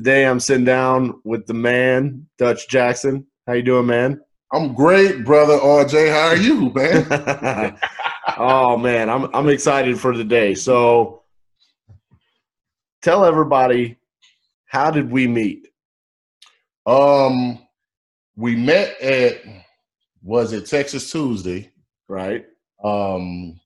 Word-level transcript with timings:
Today 0.00 0.26
I'm 0.26 0.40
sitting 0.40 0.64
down 0.64 1.20
with 1.24 1.46
the 1.46 1.52
man, 1.52 2.26
Dutch 2.38 2.70
Jackson. 2.70 3.26
How 3.46 3.52
you 3.52 3.62
doing, 3.62 3.84
man? 3.84 4.18
I'm 4.50 4.72
great, 4.72 5.26
brother 5.26 5.58
RJ. 5.58 6.10
How 6.10 6.28
are 6.28 6.36
you, 6.36 6.72
man? 6.72 7.78
oh 8.38 8.78
man, 8.78 9.10
I'm 9.10 9.28
I'm 9.34 9.50
excited 9.50 10.00
for 10.00 10.16
the 10.16 10.24
day. 10.24 10.54
So 10.54 11.24
tell 13.02 13.26
everybody 13.26 13.98
how 14.64 14.90
did 14.90 15.10
we 15.10 15.26
meet? 15.26 15.68
Um 16.86 17.58
we 18.36 18.56
met 18.56 18.98
at 19.02 19.42
was 20.22 20.54
it 20.54 20.64
Texas 20.64 21.12
Tuesday, 21.12 21.72
right? 22.08 22.46
Um 22.82 23.60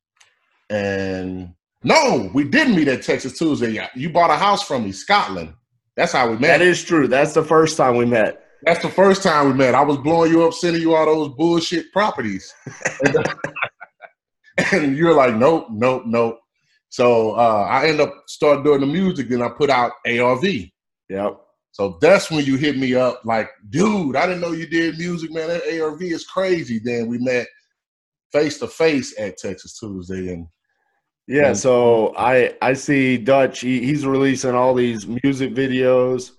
and 0.68 1.54
no, 1.84 2.28
we 2.34 2.42
didn't 2.42 2.74
meet 2.74 2.88
at 2.88 3.04
Texas 3.04 3.38
Tuesday. 3.38 3.88
You 3.94 4.10
bought 4.10 4.30
a 4.32 4.36
house 4.36 4.66
from 4.66 4.82
me, 4.82 4.90
Scotland. 4.90 5.54
That's 5.96 6.12
how 6.12 6.30
we 6.30 6.36
met. 6.36 6.58
That 6.58 6.62
is 6.62 6.82
true. 6.82 7.06
That's 7.08 7.34
the 7.34 7.42
first 7.42 7.76
time 7.76 7.96
we 7.96 8.04
met. 8.04 8.44
That's 8.62 8.82
the 8.82 8.90
first 8.90 9.22
time 9.22 9.48
we 9.48 9.54
met. 9.54 9.74
I 9.74 9.82
was 9.82 9.98
blowing 9.98 10.32
you 10.32 10.46
up, 10.46 10.54
sending 10.54 10.82
you 10.82 10.94
all 10.94 11.06
those 11.06 11.34
bullshit 11.36 11.92
properties. 11.92 12.52
and, 14.72 14.96
you're 14.96 15.14
like, 15.14 15.34
nope, 15.34 15.66
nope, 15.70 16.04
nope. 16.06 16.40
So 16.88 17.32
uh, 17.32 17.66
I 17.68 17.88
end 17.88 18.00
up 18.00 18.14
start 18.26 18.64
doing 18.64 18.80
the 18.80 18.86
music, 18.86 19.28
then 19.28 19.42
I 19.42 19.48
put 19.48 19.68
out 19.68 19.92
ARV. 20.06 20.44
Yep. 21.08 21.40
So 21.72 21.98
that's 22.00 22.30
when 22.30 22.44
you 22.44 22.56
hit 22.56 22.78
me 22.78 22.94
up, 22.94 23.22
like, 23.24 23.50
dude, 23.70 24.14
I 24.16 24.26
didn't 24.26 24.40
know 24.40 24.52
you 24.52 24.66
did 24.66 24.96
music, 24.96 25.32
man. 25.32 25.48
That 25.48 25.80
ARV 25.80 26.02
is 26.02 26.24
crazy. 26.24 26.78
Then 26.78 27.08
we 27.08 27.18
met 27.18 27.48
face 28.32 28.58
to 28.60 28.68
face 28.68 29.14
at 29.18 29.36
Texas 29.38 29.78
Tuesday, 29.78 30.32
and 30.32 30.46
yeah, 31.26 31.54
so 31.54 32.14
I 32.16 32.54
I 32.60 32.74
see 32.74 33.16
Dutch. 33.16 33.60
He, 33.60 33.80
he's 33.80 34.06
releasing 34.06 34.54
all 34.54 34.74
these 34.74 35.06
music 35.06 35.54
videos, 35.54 36.32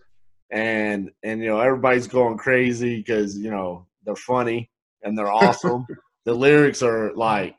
and 0.51 1.11
and 1.23 1.41
you 1.41 1.47
know 1.47 1.59
everybody's 1.59 2.07
going 2.07 2.37
crazy 2.37 2.97
because 2.97 3.37
you 3.37 3.49
know 3.49 3.87
they're 4.05 4.15
funny 4.15 4.69
and 5.01 5.17
they're 5.17 5.31
awesome. 5.31 5.85
the 6.25 6.33
lyrics 6.33 6.83
are 6.83 7.13
like 7.15 7.55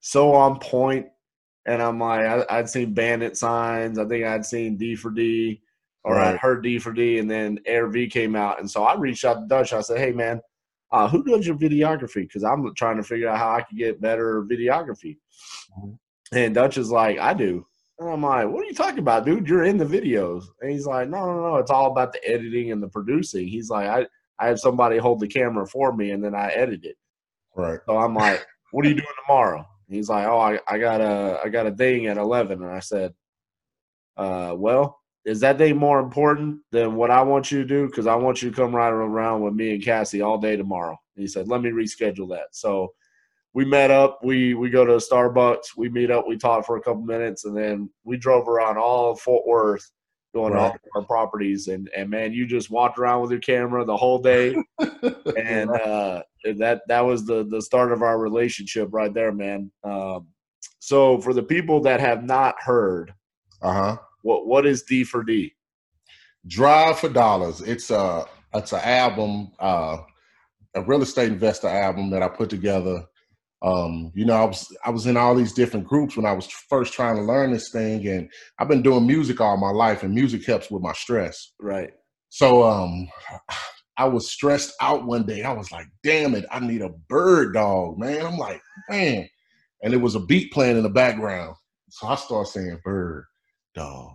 so 0.00 0.32
on 0.32 0.58
point, 0.58 1.06
and 1.66 1.82
I'm 1.82 1.98
like 1.98 2.20
I, 2.24 2.56
would 2.60 2.70
seen 2.70 2.94
Bandit 2.94 3.36
Signs. 3.36 3.98
I 3.98 4.06
think 4.06 4.24
I'd 4.24 4.46
seen 4.46 4.78
D 4.78 4.96
for 4.96 5.10
D, 5.10 5.60
or 6.04 6.14
right. 6.14 6.28
I'd 6.28 6.38
heard 6.38 6.62
D 6.62 6.78
for 6.78 6.92
D, 6.92 7.18
and 7.18 7.30
then 7.30 7.58
ARV 7.70 8.08
came 8.10 8.34
out, 8.34 8.60
and 8.60 8.70
so 8.70 8.84
I 8.84 8.96
reached 8.96 9.26
out 9.26 9.40
to 9.40 9.46
Dutch. 9.46 9.74
I 9.74 9.82
said, 9.82 9.98
Hey 9.98 10.12
man, 10.12 10.40
uh, 10.90 11.06
who 11.06 11.22
does 11.22 11.46
your 11.46 11.56
videography? 11.56 12.22
Because 12.22 12.44
I'm 12.44 12.74
trying 12.74 12.96
to 12.96 13.02
figure 13.02 13.28
out 13.28 13.36
how 13.36 13.50
I 13.50 13.60
can 13.60 13.76
get 13.76 14.00
better 14.00 14.42
videography. 14.42 15.18
Mm-hmm. 15.78 15.92
And 16.32 16.54
Dutch 16.54 16.78
is 16.78 16.90
like, 16.90 17.18
I 17.18 17.34
do. 17.34 17.66
And 17.98 18.10
I'm 18.10 18.22
like, 18.22 18.48
what 18.48 18.62
are 18.62 18.66
you 18.66 18.74
talking 18.74 18.98
about, 18.98 19.24
dude? 19.24 19.48
You're 19.48 19.64
in 19.64 19.78
the 19.78 19.84
videos. 19.84 20.44
And 20.60 20.70
he's 20.70 20.86
like, 20.86 21.08
no, 21.08 21.24
no, 21.24 21.40
no. 21.40 21.56
It's 21.56 21.70
all 21.70 21.90
about 21.90 22.12
the 22.12 22.28
editing 22.28 22.72
and 22.72 22.82
the 22.82 22.88
producing. 22.88 23.48
He's 23.48 23.70
like, 23.70 23.88
I, 23.88 24.06
I 24.38 24.48
have 24.48 24.60
somebody 24.60 24.98
hold 24.98 25.20
the 25.20 25.28
camera 25.28 25.66
for 25.66 25.92
me 25.94 26.10
and 26.10 26.22
then 26.22 26.34
I 26.34 26.48
edit 26.48 26.84
it. 26.84 26.96
Right. 27.54 27.78
So 27.86 27.96
I'm 27.96 28.14
like, 28.14 28.44
what 28.72 28.84
are 28.84 28.88
you 28.88 28.96
doing 28.96 29.06
tomorrow? 29.26 29.66
And 29.88 29.96
he's 29.96 30.08
like, 30.08 30.26
oh, 30.26 30.38
I, 30.38 30.58
I 30.68 30.78
got 30.78 31.00
a, 31.00 31.40
I 31.44 31.48
got 31.48 31.66
a 31.66 31.70
thing 31.70 32.06
at 32.06 32.18
11. 32.18 32.62
And 32.62 32.70
I 32.70 32.80
said, 32.80 33.14
uh, 34.16 34.54
well, 34.56 35.00
is 35.24 35.40
that 35.40 35.58
day 35.58 35.72
more 35.72 36.00
important 36.00 36.60
than 36.70 36.96
what 36.96 37.10
I 37.10 37.22
want 37.22 37.50
you 37.50 37.62
to 37.62 37.68
do? 37.68 37.86
Because 37.86 38.06
I 38.06 38.14
want 38.14 38.42
you 38.42 38.50
to 38.50 38.56
come 38.56 38.74
right 38.74 38.90
around 38.90 39.40
with 39.40 39.54
me 39.54 39.74
and 39.74 39.82
Cassie 39.82 40.22
all 40.22 40.38
day 40.38 40.56
tomorrow. 40.56 40.96
And 41.16 41.22
he 41.22 41.26
said, 41.26 41.48
let 41.48 41.62
me 41.62 41.70
reschedule 41.70 42.28
that. 42.30 42.48
So 42.52 42.92
we 43.56 43.64
met 43.64 43.90
up. 43.90 44.18
We 44.22 44.52
we 44.52 44.68
go 44.68 44.84
to 44.84 44.92
Starbucks. 44.96 45.78
We 45.78 45.88
meet 45.88 46.10
up. 46.10 46.28
We 46.28 46.36
talk 46.36 46.66
for 46.66 46.76
a 46.76 46.80
couple 46.82 47.00
minutes, 47.00 47.46
and 47.46 47.56
then 47.56 47.88
we 48.04 48.18
drove 48.18 48.48
around 48.48 48.76
all 48.76 49.12
of 49.12 49.20
Fort 49.20 49.46
Worth, 49.46 49.90
going 50.34 50.52
right. 50.52 50.74
to 50.74 50.78
all 50.94 51.00
our 51.00 51.06
properties. 51.06 51.68
And 51.68 51.88
and 51.96 52.10
man, 52.10 52.34
you 52.34 52.46
just 52.46 52.70
walked 52.70 52.98
around 52.98 53.22
with 53.22 53.30
your 53.30 53.40
camera 53.40 53.82
the 53.86 53.96
whole 53.96 54.18
day, 54.18 54.54
and 54.78 55.70
uh, 55.70 56.22
that 56.58 56.82
that 56.86 57.00
was 57.00 57.24
the 57.24 57.46
the 57.48 57.62
start 57.62 57.92
of 57.92 58.02
our 58.02 58.18
relationship 58.18 58.90
right 58.92 59.14
there, 59.14 59.32
man. 59.32 59.72
Um, 59.82 60.26
so 60.78 61.18
for 61.22 61.32
the 61.32 61.42
people 61.42 61.80
that 61.80 61.98
have 61.98 62.24
not 62.24 62.56
heard, 62.60 63.14
uh 63.62 63.72
huh, 63.72 63.96
what 64.20 64.46
what 64.46 64.66
is 64.66 64.82
D 64.82 65.02
for 65.02 65.24
D? 65.24 65.54
Drive 66.46 66.98
for 66.98 67.08
Dollars. 67.08 67.62
It's 67.62 67.90
a 67.90 68.26
it's 68.52 68.74
an 68.74 68.80
album, 68.80 69.52
uh, 69.58 69.96
a 70.74 70.82
real 70.82 71.00
estate 71.00 71.32
investor 71.32 71.68
album 71.68 72.10
that 72.10 72.22
I 72.22 72.28
put 72.28 72.50
together 72.50 73.06
um, 73.62 74.12
you 74.14 74.24
know, 74.24 74.34
I 74.34 74.44
was 74.44 74.76
I 74.84 74.90
was 74.90 75.06
in 75.06 75.16
all 75.16 75.34
these 75.34 75.52
different 75.52 75.86
groups 75.86 76.16
when 76.16 76.26
I 76.26 76.32
was 76.32 76.46
first 76.46 76.92
trying 76.92 77.16
to 77.16 77.22
learn 77.22 77.52
this 77.52 77.70
thing, 77.70 78.06
and 78.06 78.30
I've 78.58 78.68
been 78.68 78.82
doing 78.82 79.06
music 79.06 79.40
all 79.40 79.56
my 79.56 79.70
life, 79.70 80.02
and 80.02 80.14
music 80.14 80.44
helps 80.44 80.70
with 80.70 80.82
my 80.82 80.92
stress. 80.92 81.52
Right. 81.60 81.90
So 82.28 82.64
um, 82.64 83.08
I 83.98 84.04
was 84.04 84.30
stressed 84.30 84.74
out 84.82 85.06
one 85.06 85.24
day. 85.24 85.42
I 85.42 85.52
was 85.52 85.72
like, 85.72 85.86
"Damn 86.04 86.34
it, 86.34 86.44
I 86.50 86.60
need 86.60 86.82
a 86.82 86.90
bird 87.08 87.54
dog, 87.54 87.98
man." 87.98 88.26
I'm 88.26 88.36
like, 88.36 88.60
man, 88.90 89.28
and 89.82 89.94
it 89.94 90.00
was 90.00 90.14
a 90.14 90.20
beat 90.20 90.52
playing 90.52 90.76
in 90.76 90.82
the 90.82 90.90
background, 90.90 91.56
so 91.88 92.08
I 92.08 92.16
start 92.16 92.48
saying 92.48 92.80
bird 92.84 93.24
dog. 93.74 94.12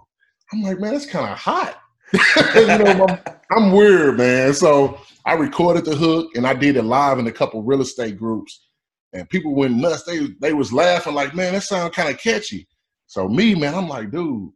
I'm 0.53 0.61
like, 0.61 0.79
man, 0.79 0.93
that's 0.93 1.05
kind 1.07 1.31
of 1.31 1.37
hot. 1.37 1.79
you 2.55 2.67
know, 2.67 3.07
I'm, 3.07 3.19
I'm 3.51 3.71
weird, 3.71 4.17
man. 4.17 4.53
So 4.53 4.99
I 5.25 5.33
recorded 5.33 5.85
the 5.85 5.95
hook 5.95 6.35
and 6.35 6.45
I 6.45 6.53
did 6.53 6.75
it 6.75 6.83
live 6.83 7.19
in 7.19 7.27
a 7.27 7.31
couple 7.31 7.63
real 7.63 7.79
estate 7.79 8.17
groups 8.17 8.67
and 9.13 9.29
people 9.29 9.55
went 9.55 9.75
nuts. 9.75 10.03
They 10.03 10.27
they 10.39 10.53
was 10.53 10.71
laughing 10.73 11.13
like, 11.13 11.35
man, 11.35 11.53
that 11.53 11.63
sound 11.63 11.93
kind 11.93 12.09
of 12.09 12.19
catchy. 12.19 12.67
So 13.07 13.27
me, 13.27 13.55
man, 13.55 13.75
I'm 13.75 13.89
like, 13.89 14.11
dude, 14.11 14.51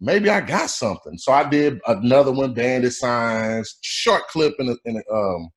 maybe 0.00 0.30
I 0.30 0.40
got 0.40 0.70
something. 0.70 1.18
So 1.18 1.32
I 1.32 1.48
did 1.48 1.80
another 1.86 2.32
one, 2.32 2.54
Bandit 2.54 2.92
Signs, 2.92 3.78
short 3.82 4.28
clip 4.28 4.54
in 4.58 4.66
the 4.66 4.78
in 4.84 4.94
the 4.94 5.14
um 5.14 5.48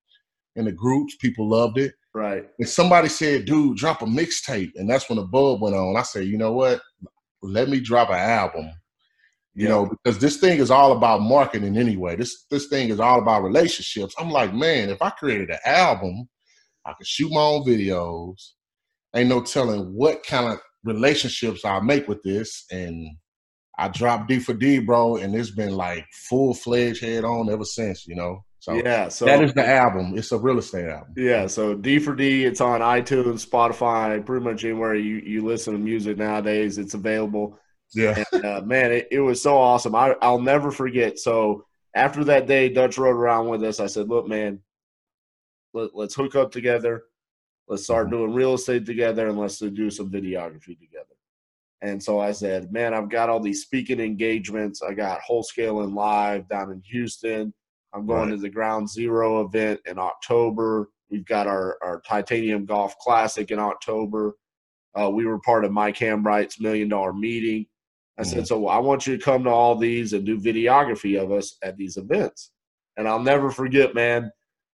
in 0.56 0.64
the 0.64 0.72
groups. 0.72 1.16
People 1.16 1.48
loved 1.48 1.78
it. 1.78 1.94
Right. 2.12 2.44
And 2.58 2.68
somebody 2.68 3.08
said, 3.08 3.44
dude, 3.44 3.76
drop 3.76 4.02
a 4.02 4.04
mixtape. 4.04 4.72
And 4.74 4.90
that's 4.90 5.08
when 5.08 5.16
the 5.16 5.24
bulb 5.24 5.62
went 5.62 5.76
on. 5.76 5.96
I 5.96 6.02
said, 6.02 6.26
you 6.26 6.38
know 6.38 6.52
what? 6.52 6.80
Let 7.40 7.68
me 7.68 7.78
drop 7.78 8.10
an 8.10 8.16
album. 8.16 8.68
You 9.54 9.64
yeah. 9.64 9.68
know, 9.70 9.86
because 9.86 10.18
this 10.18 10.38
thing 10.38 10.58
is 10.58 10.70
all 10.70 10.92
about 10.92 11.22
marketing 11.22 11.76
anyway. 11.76 12.16
This 12.16 12.46
this 12.50 12.66
thing 12.66 12.88
is 12.88 13.00
all 13.00 13.20
about 13.20 13.42
relationships. 13.42 14.14
I'm 14.18 14.30
like, 14.30 14.54
man, 14.54 14.90
if 14.90 15.00
I 15.02 15.10
created 15.10 15.50
an 15.50 15.58
album 15.64 16.28
I 16.86 16.90
can 16.90 17.04
shoot 17.04 17.32
my 17.32 17.40
own 17.40 17.64
videos. 17.64 18.52
Ain't 19.14 19.28
no 19.28 19.42
telling 19.42 19.92
what 19.94 20.24
kind 20.24 20.52
of 20.52 20.60
relationships 20.84 21.64
I'll 21.64 21.82
make 21.82 22.08
with 22.08 22.22
this. 22.22 22.64
And 22.70 23.08
I 23.78 23.88
dropped 23.88 24.28
D 24.28 24.38
for 24.38 24.54
D, 24.54 24.78
bro, 24.78 25.16
and 25.16 25.34
it's 25.34 25.50
been 25.50 25.74
like 25.74 26.06
full 26.28 26.54
fledged 26.54 27.02
head 27.02 27.24
on 27.24 27.50
ever 27.50 27.64
since, 27.64 28.06
you 28.06 28.14
know. 28.14 28.44
So 28.60 28.74
yeah, 28.74 29.08
so 29.08 29.24
that 29.24 29.42
is 29.42 29.54
the 29.54 29.66
album. 29.66 30.18
It's 30.18 30.32
a 30.32 30.38
real 30.38 30.58
estate 30.58 30.86
album. 30.86 31.14
Yeah, 31.16 31.46
so 31.46 31.74
D 31.74 31.98
for 31.98 32.14
D, 32.14 32.44
it's 32.44 32.60
on 32.60 32.82
iTunes, 32.82 33.48
Spotify, 33.48 34.24
pretty 34.24 34.44
much 34.44 34.64
anywhere 34.64 34.94
you 34.94 35.16
you 35.16 35.44
listen 35.46 35.72
to 35.72 35.78
music 35.78 36.18
nowadays. 36.18 36.76
It's 36.76 36.92
available. 36.92 37.58
Yeah, 37.94 38.22
and, 38.32 38.44
uh, 38.44 38.60
man, 38.60 38.92
it, 38.92 39.08
it 39.10 39.20
was 39.20 39.42
so 39.42 39.56
awesome. 39.56 39.94
I 39.94 40.14
I'll 40.20 40.40
never 40.40 40.70
forget. 40.70 41.18
So 41.18 41.64
after 41.94 42.22
that 42.24 42.46
day, 42.46 42.68
Dutch 42.68 42.98
rode 42.98 43.16
around 43.16 43.48
with 43.48 43.64
us. 43.64 43.80
I 43.80 43.86
said, 43.86 44.08
"Look, 44.10 44.28
man, 44.28 44.60
let, 45.72 45.94
us 45.94 46.14
hook 46.14 46.36
up 46.36 46.50
together. 46.52 47.04
Let's 47.68 47.84
start 47.84 48.08
mm-hmm. 48.08 48.16
doing 48.16 48.34
real 48.34 48.54
estate 48.54 48.86
together 48.86 49.28
and 49.28 49.38
let's 49.38 49.58
do 49.58 49.90
some 49.90 50.10
videography 50.10 50.78
together. 50.78 51.06
And 51.82 52.02
so 52.02 52.20
I 52.20 52.32
said, 52.32 52.72
man, 52.72 52.92
I've 52.92 53.08
got 53.08 53.30
all 53.30 53.40
these 53.40 53.62
speaking 53.62 54.00
engagements. 54.00 54.82
I 54.82 54.92
got 54.92 55.20
Wholesaling 55.28 55.94
Live 55.94 56.48
down 56.48 56.72
in 56.72 56.82
Houston. 56.90 57.54
I'm 57.92 58.06
going 58.06 58.28
right. 58.28 58.36
to 58.36 58.40
the 58.40 58.50
Ground 58.50 58.88
Zero 58.88 59.44
event 59.44 59.80
in 59.86 59.98
October. 59.98 60.90
We've 61.10 61.24
got 61.24 61.46
our, 61.46 61.78
our 61.82 62.00
Titanium 62.06 62.66
Golf 62.66 62.96
Classic 62.98 63.50
in 63.50 63.58
October. 63.58 64.36
Uh, 64.94 65.10
we 65.10 65.24
were 65.24 65.40
part 65.40 65.64
of 65.64 65.72
Mike 65.72 65.96
Hambright's 65.98 66.60
Million 66.60 66.88
Dollar 66.88 67.12
Meeting. 67.12 67.66
I 68.18 68.22
mm-hmm. 68.22 68.30
said, 68.30 68.46
so 68.46 68.68
I 68.68 68.78
want 68.78 69.06
you 69.06 69.16
to 69.16 69.24
come 69.24 69.44
to 69.44 69.50
all 69.50 69.74
these 69.74 70.12
and 70.12 70.26
do 70.26 70.38
videography 70.38 71.20
of 71.20 71.32
us 71.32 71.56
at 71.62 71.76
these 71.76 71.96
events. 71.96 72.50
And 72.96 73.08
I'll 73.08 73.22
never 73.22 73.50
forget, 73.50 73.94
man, 73.94 74.30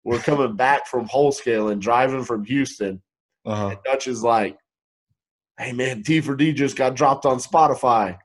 we're 0.05 0.19
coming 0.19 0.55
back 0.55 0.87
from 0.87 1.07
Wholesaling, 1.09 1.79
driving 1.79 2.23
from 2.23 2.45
Houston. 2.45 3.01
Uh-huh. 3.45 3.69
And 3.69 3.79
Dutch 3.83 4.07
is 4.07 4.23
like, 4.23 4.57
hey 5.59 5.73
man, 5.73 6.03
D 6.03 6.21
for 6.21 6.35
D 6.35 6.53
just 6.53 6.77
got 6.77 6.95
dropped 6.95 7.25
on 7.25 7.39
Spotify. 7.39 8.17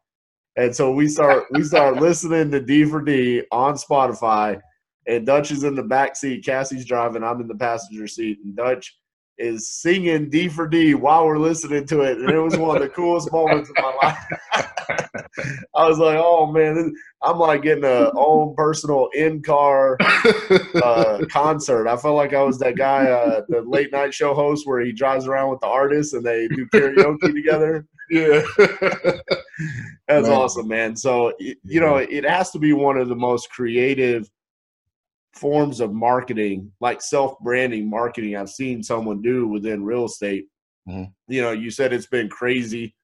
And 0.57 0.77
so 0.77 0.93
we 0.93 1.09
start 1.09 1.47
we 1.51 1.65
start 1.65 1.97
listening 2.01 2.51
to 2.51 2.61
D 2.61 2.85
for 2.85 3.01
D 3.01 3.43
on 3.51 3.75
Spotify, 3.75 4.61
and 5.07 5.27
Dutch 5.27 5.51
is 5.51 5.65
in 5.65 5.75
the 5.75 5.83
back 5.83 6.17
seat. 6.17 6.45
Cassie's 6.45 6.85
driving. 6.85 7.25
I'm 7.25 7.41
in 7.41 7.49
the 7.49 7.55
passenger 7.55 8.07
seat, 8.07 8.39
and 8.45 8.55
Dutch 8.55 8.95
is 9.39 9.81
singing 9.81 10.29
D 10.29 10.49
for 10.49 10.69
D 10.69 10.95
while 10.95 11.25
we're 11.25 11.39
listening 11.39 11.87
to 11.87 12.03
it, 12.03 12.19
and 12.19 12.29
it 12.29 12.41
was 12.41 12.59
one 12.59 12.77
of 12.77 12.83
the 12.83 12.91
coolest 12.91 13.33
moments 13.33 13.71
of 13.71 13.77
my 13.77 13.95
life. 14.03 15.07
I 15.75 15.89
was 15.89 15.99
like, 15.99 16.19
"Oh 16.19 16.47
man, 16.47 16.93
I'm 17.23 17.39
like 17.39 17.63
getting 17.63 17.85
a 17.85 18.11
own 18.15 18.55
personal 18.57 19.09
in 19.15 19.43
car 19.43 19.97
uh, 20.01 21.25
concert." 21.31 21.89
I 21.89 21.97
felt 21.97 22.17
like 22.17 22.35
I 22.35 22.43
was 22.43 22.59
that 22.59 22.77
guy, 22.77 23.07
uh, 23.07 23.43
the 23.49 23.63
late 23.63 23.93
night 23.93 24.13
show 24.13 24.35
host, 24.35 24.67
where 24.67 24.81
he 24.81 24.93
drives 24.93 25.27
around 25.27 25.51
with 25.51 25.61
the 25.61 25.67
artists 25.67 26.15
and 26.15 26.25
they 26.25 26.49
do 26.49 26.67
karaoke 26.67 27.21
together. 27.35 27.87
Yeah. 28.11 28.43
That's 30.09 30.29
awesome, 30.29 30.67
man. 30.67 30.97
So 30.97 31.33
you 31.39 31.81
know, 31.81 31.97
it 31.97 32.25
has 32.25 32.51
to 32.51 32.59
be 32.59 32.73
one 32.73 32.97
of 32.99 33.09
the 33.09 33.17
most 33.17 33.51
creative 33.51 34.29
forms 35.33 35.81
of 35.81 35.93
marketing, 35.93 36.73
like 36.81 37.01
self-branding 37.01 37.89
marketing 37.89 38.37
I've 38.37 38.51
seen 38.51 38.83
someone 38.83 39.23
do 39.23 39.47
within 39.47 39.85
real 39.85 40.07
estate. 40.07 40.47
Mhm. 40.89 41.13
You 41.29 41.43
know, 41.43 41.53
you 41.53 41.71
said 41.71 41.93
it's 41.93 42.07
been 42.07 42.29
crazy 42.29 42.97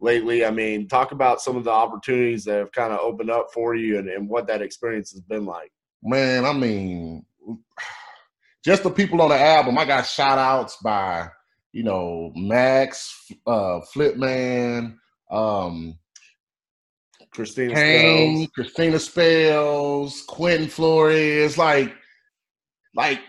lately. 0.00 0.44
I 0.44 0.50
mean, 0.50 0.88
talk 0.88 1.12
about 1.12 1.40
some 1.40 1.56
of 1.56 1.64
the 1.64 1.70
opportunities 1.70 2.44
that 2.44 2.58
have 2.58 2.72
kind 2.72 2.92
of 2.92 3.00
opened 3.00 3.30
up 3.30 3.48
for 3.52 3.74
you 3.74 3.98
and, 3.98 4.08
and 4.08 4.28
what 4.28 4.46
that 4.46 4.62
experience 4.62 5.12
has 5.12 5.20
been 5.20 5.44
like. 5.44 5.72
Man, 6.02 6.44
I 6.44 6.52
mean, 6.52 7.24
just 8.64 8.82
the 8.82 8.90
people 8.90 9.20
on 9.22 9.30
the 9.30 9.40
album, 9.40 9.78
I 9.78 9.84
got 9.84 10.06
shout 10.06 10.38
outs 10.38 10.76
by, 10.82 11.28
you 11.72 11.82
know, 11.82 12.32
Max, 12.36 13.30
uh, 13.46 13.80
Flipman, 13.92 14.96
um, 15.30 15.98
Christina 17.30 17.74
Kane, 17.74 18.36
Spells. 18.36 18.50
Christina 18.54 18.98
Spells, 18.98 20.22
Quentin 20.22 20.68
Flores, 20.68 21.58
like, 21.58 21.94
like 22.94 23.20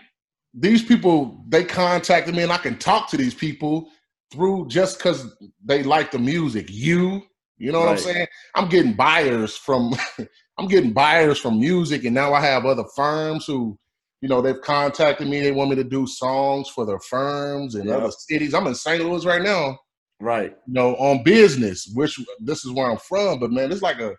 these 0.54 0.82
people, 0.82 1.44
they 1.48 1.64
contacted 1.64 2.34
me 2.34 2.42
and 2.42 2.52
I 2.52 2.58
can 2.58 2.78
talk 2.78 3.08
to 3.10 3.16
these 3.16 3.34
people 3.34 3.90
through 4.30 4.68
just 4.68 4.98
because 4.98 5.34
they 5.64 5.82
like 5.82 6.10
the 6.10 6.18
music. 6.18 6.66
You, 6.70 7.22
you 7.58 7.72
know 7.72 7.80
what 7.80 7.88
I'm 7.88 7.98
saying? 7.98 8.26
I'm 8.54 8.68
getting 8.68 8.94
buyers 8.94 9.56
from, 9.56 9.92
I'm 10.58 10.68
getting 10.68 10.92
buyers 10.92 11.38
from 11.38 11.58
music, 11.60 12.04
and 12.04 12.14
now 12.14 12.32
I 12.32 12.40
have 12.40 12.64
other 12.64 12.84
firms 12.96 13.46
who, 13.46 13.78
you 14.20 14.28
know, 14.28 14.40
they've 14.42 14.60
contacted 14.60 15.28
me. 15.28 15.40
They 15.40 15.52
want 15.52 15.70
me 15.70 15.76
to 15.76 15.84
do 15.84 16.06
songs 16.06 16.68
for 16.68 16.84
their 16.86 17.00
firms 17.00 17.74
and 17.74 17.88
Yeah. 17.88 17.96
other 17.96 18.10
cities. 18.10 18.54
I'm 18.54 18.66
in 18.66 18.74
St. 18.74 19.02
Louis 19.02 19.24
right 19.24 19.42
now 19.42 19.78
Right. 20.20 20.54
you 20.66 20.74
know, 20.74 20.94
on 20.96 21.22
business, 21.22 21.90
which 21.94 22.18
this 22.40 22.64
is 22.64 22.72
where 22.72 22.90
I'm 22.90 22.98
from. 22.98 23.40
But 23.40 23.50
man, 23.52 23.72
it's 23.72 23.82
like 23.82 23.98
a 24.00 24.14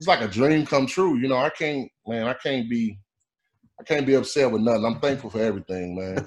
it's 0.00 0.08
like 0.08 0.20
a 0.20 0.28
dream 0.28 0.66
come 0.66 0.86
true. 0.86 1.16
You 1.18 1.28
know, 1.28 1.36
I 1.36 1.50
can't 1.50 1.88
man, 2.06 2.26
I 2.26 2.34
can't 2.34 2.68
be 2.68 2.98
I 3.78 3.82
can't 3.82 4.06
be 4.06 4.14
upset 4.14 4.50
with 4.50 4.62
nothing. 4.62 4.84
I'm 4.84 5.00
thankful 5.00 5.30
for 5.30 5.40
everything, 5.40 5.96
man. 5.96 6.26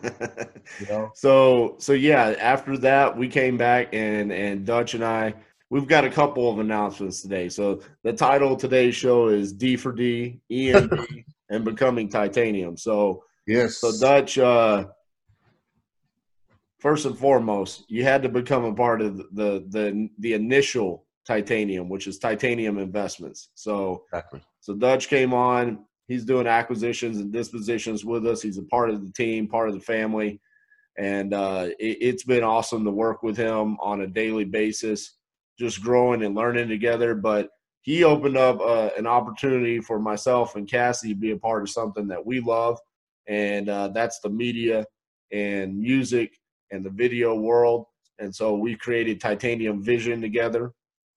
You 0.79 0.85
know? 0.87 1.11
So 1.15 1.75
so 1.79 1.93
yeah, 1.93 2.35
after 2.39 2.77
that 2.79 3.17
we 3.17 3.27
came 3.27 3.57
back 3.57 3.93
and 3.93 4.31
and 4.31 4.65
Dutch 4.65 4.93
and 4.93 5.03
I 5.03 5.33
we've 5.69 5.87
got 5.87 6.05
a 6.05 6.09
couple 6.09 6.51
of 6.51 6.59
announcements 6.59 7.21
today. 7.21 7.49
So 7.49 7.81
the 8.03 8.13
title 8.13 8.53
of 8.53 8.59
today's 8.59 8.95
show 8.95 9.27
is 9.29 9.53
D 9.53 9.77
for 9.77 9.91
D, 9.91 10.39
EMD, 10.51 11.25
and 11.49 11.65
becoming 11.65 12.09
titanium. 12.09 12.77
So 12.77 13.23
Yes. 13.47 13.77
so 13.77 13.97
Dutch 13.99 14.37
uh 14.37 14.85
first 16.79 17.05
and 17.05 17.17
foremost, 17.17 17.85
you 17.87 18.03
had 18.03 18.21
to 18.23 18.29
become 18.29 18.65
a 18.65 18.73
part 18.73 19.01
of 19.01 19.17
the 19.17 19.65
the 19.69 20.09
the 20.19 20.33
initial 20.33 21.05
titanium, 21.25 21.89
which 21.89 22.07
is 22.07 22.19
titanium 22.19 22.77
investments. 22.77 23.49
So 23.55 24.03
exactly. 24.11 24.41
so 24.59 24.75
Dutch 24.75 25.07
came 25.07 25.33
on. 25.33 25.85
He's 26.07 26.25
doing 26.25 26.47
acquisitions 26.47 27.17
and 27.17 27.33
dispositions 27.33 28.05
with 28.05 28.25
us. 28.25 28.41
He's 28.41 28.57
a 28.57 28.63
part 28.63 28.89
of 28.89 29.05
the 29.05 29.11
team, 29.11 29.47
part 29.47 29.67
of 29.69 29.75
the 29.75 29.81
family, 29.81 30.39
and 30.97 31.33
uh, 31.33 31.67
it, 31.79 31.97
it's 31.99 32.23
been 32.23 32.43
awesome 32.43 32.85
to 32.85 32.91
work 32.91 33.23
with 33.23 33.35
him 33.35 33.77
on 33.81 34.01
a 34.01 34.07
daily 34.07 34.45
basis, 34.45 35.17
just 35.59 35.81
growing 35.81 36.23
and 36.23 36.35
learning 36.35 36.69
together. 36.69 37.13
But 37.13 37.49
he 37.81 38.03
opened 38.03 38.37
up 38.37 38.59
uh, 38.59 38.89
an 38.97 39.05
opportunity 39.05 39.79
for 39.79 39.99
myself 39.99 40.55
and 40.55 40.67
Cassie 40.69 41.09
to 41.09 41.15
be 41.15 41.31
a 41.31 41.37
part 41.37 41.61
of 41.61 41.69
something 41.69 42.07
that 42.07 42.25
we 42.25 42.39
love, 42.39 42.79
and 43.27 43.69
uh, 43.69 43.89
that's 43.89 44.19
the 44.19 44.29
media 44.29 44.85
and 45.31 45.77
music 45.77 46.37
and 46.71 46.85
the 46.85 46.89
video 46.89 47.35
world. 47.35 47.85
And 48.19 48.33
so 48.33 48.55
we 48.55 48.75
created 48.75 49.19
Titanium 49.19 49.83
Vision 49.83 50.21
together. 50.21 50.71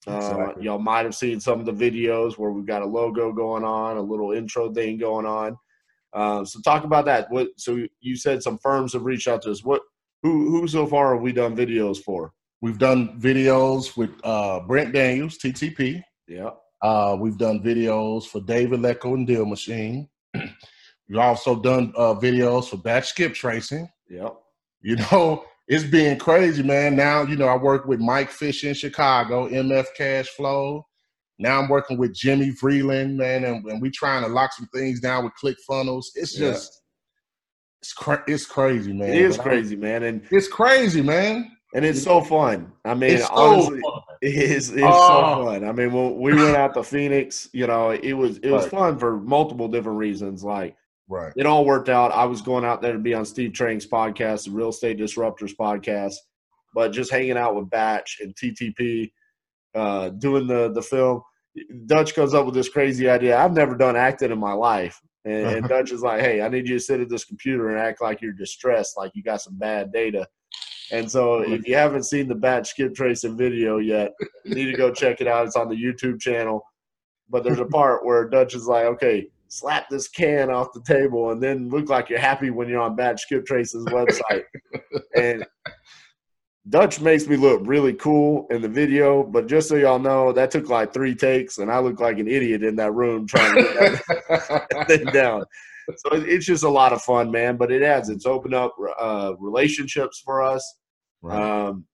Uh, 0.06 0.52
y'all 0.61 0.79
might 0.79 1.05
have 1.05 1.14
seen 1.14 1.41
some 1.41 1.61
of 1.61 1.67
the 1.67 1.73
videos 1.73 2.38
where 2.38 2.50
we've 2.50 2.67
got 2.67 2.82
a 2.82 2.87
logo 2.87 3.32
going 3.32 3.64
on, 3.64 3.97
a 3.97 4.00
little 4.00 4.32
intro 4.32 4.73
thing 4.73 4.97
going 4.97 5.26
on. 5.26 5.56
Uh, 6.12 6.44
so 6.44 6.61
talk 6.61 6.85
about 6.85 7.05
that. 7.05 7.31
What? 7.31 7.49
So 7.56 7.87
you 8.00 8.17
said 8.17 8.43
some 8.43 8.58
firms 8.58 8.94
have 8.94 9.05
reached 9.05 9.29
out 9.29 9.43
to 9.43 9.50
us. 9.50 9.64
What? 9.64 9.82
Who? 10.23 10.50
Who 10.50 10.67
so 10.69 10.87
far 10.87 11.14
have 11.14 11.23
we 11.23 11.32
done 11.32 11.56
videos 11.56 11.99
for? 11.99 12.32
We've 12.62 12.79
done 12.79 13.20
videos 13.20 13.97
with 13.97 14.11
uh, 14.25 14.61
Brent 14.61 14.93
Daniels, 14.93 15.38
TTP. 15.38 16.03
Yeah. 16.26 16.50
Uh, 16.82 17.17
we've 17.19 17.38
done 17.38 17.62
videos 17.62 18.25
for 18.25 18.41
David 18.41 18.81
Lecko 18.81 19.14
and 19.14 19.26
Deal 19.26 19.44
Machine. 19.44 20.08
We've 21.08 21.19
also 21.19 21.61
done 21.61 21.93
uh, 21.96 22.14
videos 22.14 22.69
for 22.69 22.76
Batch 22.76 23.08
Skip 23.08 23.35
Tracing. 23.35 23.91
Yep. 24.08 24.35
You 24.81 24.96
know, 25.12 25.44
it's 25.70 25.84
being 25.84 26.19
crazy, 26.19 26.62
man. 26.64 26.96
Now, 26.96 27.22
you 27.22 27.37
know, 27.37 27.46
I 27.46 27.56
work 27.56 27.87
with 27.87 28.00
Mike 28.00 28.31
Fish 28.31 28.64
in 28.64 28.75
Chicago, 28.75 29.49
MF 29.49 29.87
Cash 29.96 30.26
Flow. 30.31 30.84
Now 31.38 31.61
I'm 31.61 31.69
working 31.70 31.96
with 31.96 32.12
Jimmy 32.12 32.50
Vreeland, 32.50 33.14
man, 33.14 33.44
and, 33.44 33.64
and 33.64 33.81
we 33.81 33.88
trying 33.90 34.22
to 34.25 34.28
lock 34.28 34.52
some 34.52 34.69
things 34.75 35.00
down 35.00 35.25
with 35.25 35.32
ClickFunnels. 35.43 36.06
It's 36.17 36.38
Yeah. 36.38 36.50
just, 36.50 36.82
it's 37.81 37.93
cra- 37.94 38.25
it's 38.26 38.44
crazy, 38.44 38.93
man. 38.93 39.11
It 39.11 39.22
is 39.22 39.37
But 39.38 39.44
crazy, 39.44 39.76
man, 39.76 40.02
and 40.02 40.22
It's 40.31 40.49
crazy, 40.49 41.02
man. 41.02 41.50
and 41.72 41.84
it's 41.84 42.02
so 42.02 42.20
fun. 42.20 42.72
I 42.84 42.94
mean, 42.94 43.12
It's 43.12 43.26
so 43.28 43.32
honestly, 43.34 43.81
fun. 43.81 44.00
it 44.22 44.34
is 44.34 44.70
it's 44.70 44.82
Oh. 44.84 45.37
so 45.38 45.44
fun. 45.46 45.64
I 45.64 45.72
mean, 45.72 45.93
when 45.93 46.19
we 46.19 46.34
went 46.34 46.56
out 46.56 46.75
to 46.75 46.82
Phoenix, 46.82 47.49
you 47.52 47.67
know, 47.69 47.90
it 47.93 48.12
was 48.12 48.38
it 48.38 48.50
was 48.50 48.64
Right. 48.64 48.70
fun 48.72 48.99
for 48.99 49.19
multiple 49.20 49.69
different 49.69 49.99
reasons. 49.99 50.43
Like 50.44 50.76
Right. 51.11 51.33
it 51.37 51.45
all 51.45 51.65
worked 51.65 51.89
out. 51.89 52.12
I 52.12 52.25
was 52.25 52.41
going 52.41 52.65
out 52.65 52.81
there 52.81 52.93
to 52.93 52.99
be 53.01 53.15
on 53.15 53.25
Steve 53.25 53.53
Trang's 53.53 53.85
podcast, 53.85 54.45
the 54.45 54.53
Real 54.53 54.69
Estate 54.69 54.97
Disruptors 54.97 55.57
podcast, 55.59 56.15
but 56.73 56.93
just 56.93 57.11
hanging 57.11 57.37
out 57.37 57.57
with 57.57 57.69
Batch 57.69 58.19
and 58.21 58.33
TTP, 58.37 59.11
uh, 59.75 60.11
doing 60.11 60.47
the 60.47 60.71
the 60.73 60.83
film. 60.83 61.23
Dutch 61.87 62.15
comes 62.15 62.33
up 62.33 62.47
with 62.47 62.55
this 62.55 62.69
crazy 62.69 63.09
idea. 63.09 63.37
I've 63.37 63.53
never 63.53 63.77
done 63.77 63.97
acting 63.97 64.31
in 64.31 64.39
my 64.39 64.53
life, 64.53 65.01
and, 65.25 65.47
and 65.47 65.69
Dutch 65.69 65.91
is 65.91 66.01
like, 66.01 66.21
"Hey, 66.21 66.43
I 66.43 66.49
need 66.49 66.69
you 66.69 66.75
to 66.75 66.81
sit 66.81 67.01
at 67.01 67.08
this 67.08 67.25
computer 67.25 67.70
and 67.70 67.79
act 67.81 68.01
like 68.01 68.23
you're 68.23 68.32
distressed, 68.32 68.96
like 68.96 69.11
you 69.15 69.25
got 69.25 69.43
some 69.43 69.58
bad 69.58 69.93
data." 69.93 70.29
And 70.93 71.11
so, 71.11 71.41
if 71.41 71.67
you 71.67 71.75
haven't 71.75 72.05
seen 72.05 72.29
the 72.29 72.37
Batch 72.37 72.69
skip 72.69 72.94
tracing 72.94 73.37
video 73.37 73.79
yet, 73.79 74.13
you 74.44 74.55
need 74.55 74.70
to 74.70 74.77
go 74.77 74.93
check 74.93 75.20
it 75.20 75.27
out. 75.27 75.46
It's 75.46 75.56
on 75.56 75.69
the 75.69 75.75
YouTube 75.75 76.20
channel. 76.20 76.65
But 77.29 77.43
there's 77.44 77.61
a 77.61 77.65
part 77.65 78.05
where 78.05 78.29
Dutch 78.29 78.55
is 78.55 78.67
like, 78.67 78.87
"Okay, 78.87 79.29
slap 79.51 79.89
this 79.91 80.09
can 80.09 80.49
off 80.49 80.73
the 80.73 80.83
table 80.83 81.31
and 81.31 81.43
then 81.43 81.69
look 81.69 81.89
like 81.89 82.09
you're 82.09 82.21
happy 82.21 82.51
when 82.51 82.69
you're 82.69 82.81
on 82.81 82.95
Batch 82.95 83.23
Skip 83.23 83.45
Trace's 83.45 83.85
website. 83.87 84.45
and 85.17 85.45
Dutch 86.69 87.01
makes 87.01 87.27
me 87.27 87.37
look 87.37 87.61
really 87.65 87.95
cool 87.95 88.47
in 88.51 88.63
the 88.63 88.69
video, 88.69 89.25
but 89.25 89.49
just 89.49 89.69
so 89.69 89.75
y'all 89.75 89.99
know, 89.99 90.33
that 90.33 90.53
took 90.53 90.69
like 90.69 90.93
three 90.93 91.17
takes, 91.17 91.59
and 91.59 91.71
I 91.71 91.81
look 91.81 91.99
like 91.99 92.19
an 92.19 92.29
idiot 92.29 92.63
in 92.63 92.77
that 92.77 92.93
room 92.95 93.27
trying 93.27 93.57
to 93.57 93.63
get 93.63 94.03
that 94.29 94.87
thing 94.89 95.05
down. 95.07 95.43
So 95.97 96.11
it's 96.13 96.47
just 96.47 96.63
a 96.63 96.69
lot 96.69 96.93
of 96.93 97.03
fun, 97.03 97.33
man. 97.33 97.57
But 97.57 97.73
it 97.73 97.83
has 97.83 98.09
it's 98.09 98.27
opened 98.27 98.55
up 98.55 98.77
uh, 99.01 99.33
relationships 99.41 100.23
for 100.25 100.43
us. 100.43 100.79
right. 101.23 101.67
Um, 101.69 101.87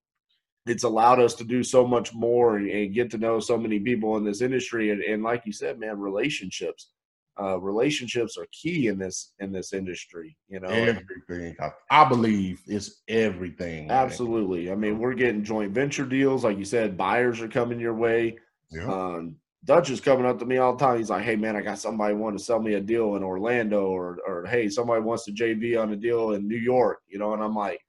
it's 0.66 0.84
allowed 0.84 1.20
us 1.20 1.34
to 1.36 1.44
do 1.44 1.62
so 1.62 1.86
much 1.86 2.12
more 2.12 2.56
and, 2.56 2.68
and 2.68 2.92
get 2.92 3.08
to 3.12 3.18
know 3.18 3.38
so 3.38 3.56
many 3.56 3.78
people 3.78 4.16
in 4.16 4.24
this 4.24 4.42
industry. 4.42 4.90
And, 4.90 5.00
and 5.00 5.22
like 5.22 5.42
you 5.46 5.52
said, 5.52 5.78
man, 5.78 5.98
relationships, 6.00 6.90
uh, 7.40 7.58
relationships 7.60 8.36
are 8.38 8.46
key 8.52 8.88
in 8.88 8.98
this 8.98 9.32
in 9.40 9.52
this 9.52 9.72
industry. 9.72 10.36
You 10.48 10.60
know, 10.60 10.68
everything. 10.68 11.56
I, 11.60 11.70
I 11.90 12.08
believe 12.08 12.60
it's 12.66 13.02
everything. 13.08 13.88
man. 13.88 13.96
absolutely. 13.96 14.70
I 14.70 14.74
mean, 14.74 14.98
we're 14.98 15.14
getting 15.14 15.44
joint 15.44 15.72
venture 15.72 16.06
deals, 16.06 16.44
like 16.44 16.58
you 16.58 16.64
said. 16.64 16.96
Buyers 16.96 17.40
are 17.40 17.48
coming 17.48 17.78
your 17.80 17.94
way. 17.94 18.36
Yeah. 18.70 18.86
Um, 18.92 19.36
Dutch 19.64 19.90
is 19.90 20.00
coming 20.00 20.26
up 20.26 20.38
to 20.38 20.46
me 20.46 20.58
all 20.58 20.76
the 20.76 20.84
time. 20.84 20.96
He's 20.98 21.10
like, 21.10 21.24
"Hey, 21.24 21.34
man, 21.36 21.56
I 21.56 21.60
got 21.60 21.78
somebody 21.78 22.14
want 22.14 22.38
to 22.38 22.44
sell 22.44 22.60
me 22.62 22.74
a 22.74 22.80
deal 22.80 23.16
in 23.16 23.24
Orlando, 23.24 23.86
or 23.86 24.18
or 24.26 24.46
hey, 24.46 24.68
somebody 24.68 25.02
wants 25.02 25.24
to 25.24 25.32
JV 25.32 25.80
on 25.80 25.92
a 25.92 25.96
deal 25.96 26.32
in 26.32 26.46
New 26.46 26.56
York." 26.58 27.00
You 27.08 27.18
know, 27.18 27.32
and 27.34 27.42
I'm 27.42 27.54
like, 27.54 27.80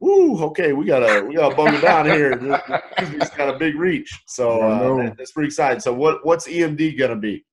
"Woo, 0.00 0.42
okay, 0.44 0.72
we 0.72 0.84
gotta 0.84 1.24
we 1.26 1.34
gotta 1.36 1.54
bump 1.54 1.74
it 1.74 1.80
down 1.82 2.06
here. 2.06 2.36
Has 2.96 3.30
got 3.30 3.54
a 3.54 3.58
big 3.58 3.74
reach." 3.76 4.10
So 4.26 4.60
uh, 4.60 4.96
that- 4.98 5.16
that's 5.18 5.32
pretty 5.32 5.46
exciting. 5.48 5.80
So 5.80 5.92
what 5.94 6.24
what's 6.26 6.46
EMD 6.46 6.98
gonna 6.98 7.16
be? 7.16 7.44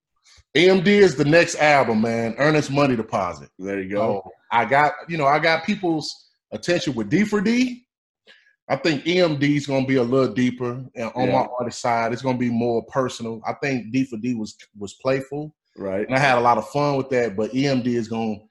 EMD 0.56 0.88
is 0.88 1.15
the 1.15 1.25
next 1.25 1.56
album, 1.56 2.01
man. 2.01 2.36
Earnest 2.38 2.72
Money 2.72 2.96
Deposit. 2.96 3.50
There 3.60 3.82
you 3.82 3.89
go. 3.89 4.24
So 4.24 4.32
I 4.51 4.65
got, 4.65 4.94
you 5.08 5.17
know, 5.17 5.27
I 5.27 5.39
got 5.39 5.65
people's 5.65 6.13
attention 6.51 6.96
with 6.96 7.10
D 7.10 7.24
for 7.24 7.41
D. 7.41 7.86
I 8.70 8.75
think 8.75 9.06
EMD 9.06 9.44
is 9.44 9.67
going 9.67 9.84
to 9.84 9.88
be 9.88 9.96
a 9.96 10.03
little 10.03 10.34
deeper 10.34 10.84
and 10.96 11.12
on 11.15 11.27
yeah. 11.27 11.34
my 11.34 11.48
artist 11.60 11.79
side. 11.79 12.12
It's 12.12 12.22
going 12.22 12.36
to 12.36 12.39
be 12.39 12.50
more 12.50 12.84
personal. 12.86 13.41
I 13.48 13.53
think 13.53 13.91
D 13.91 14.03
for 14.06 14.17
D 14.17 14.34
was 14.34 14.58
was 14.77 14.94
playful, 14.96 15.56
right? 15.77 16.06
And 16.06 16.15
I 16.15 16.20
had 16.20 16.38
a 16.38 16.41
lot 16.41 16.58
of 16.58 16.67
fun 16.70 16.98
with 16.98 17.10
that. 17.10 17.38
But 17.38 17.51
EMD 17.51 17.88
is 17.88 18.10
going 18.10 18.39
to 18.39 18.46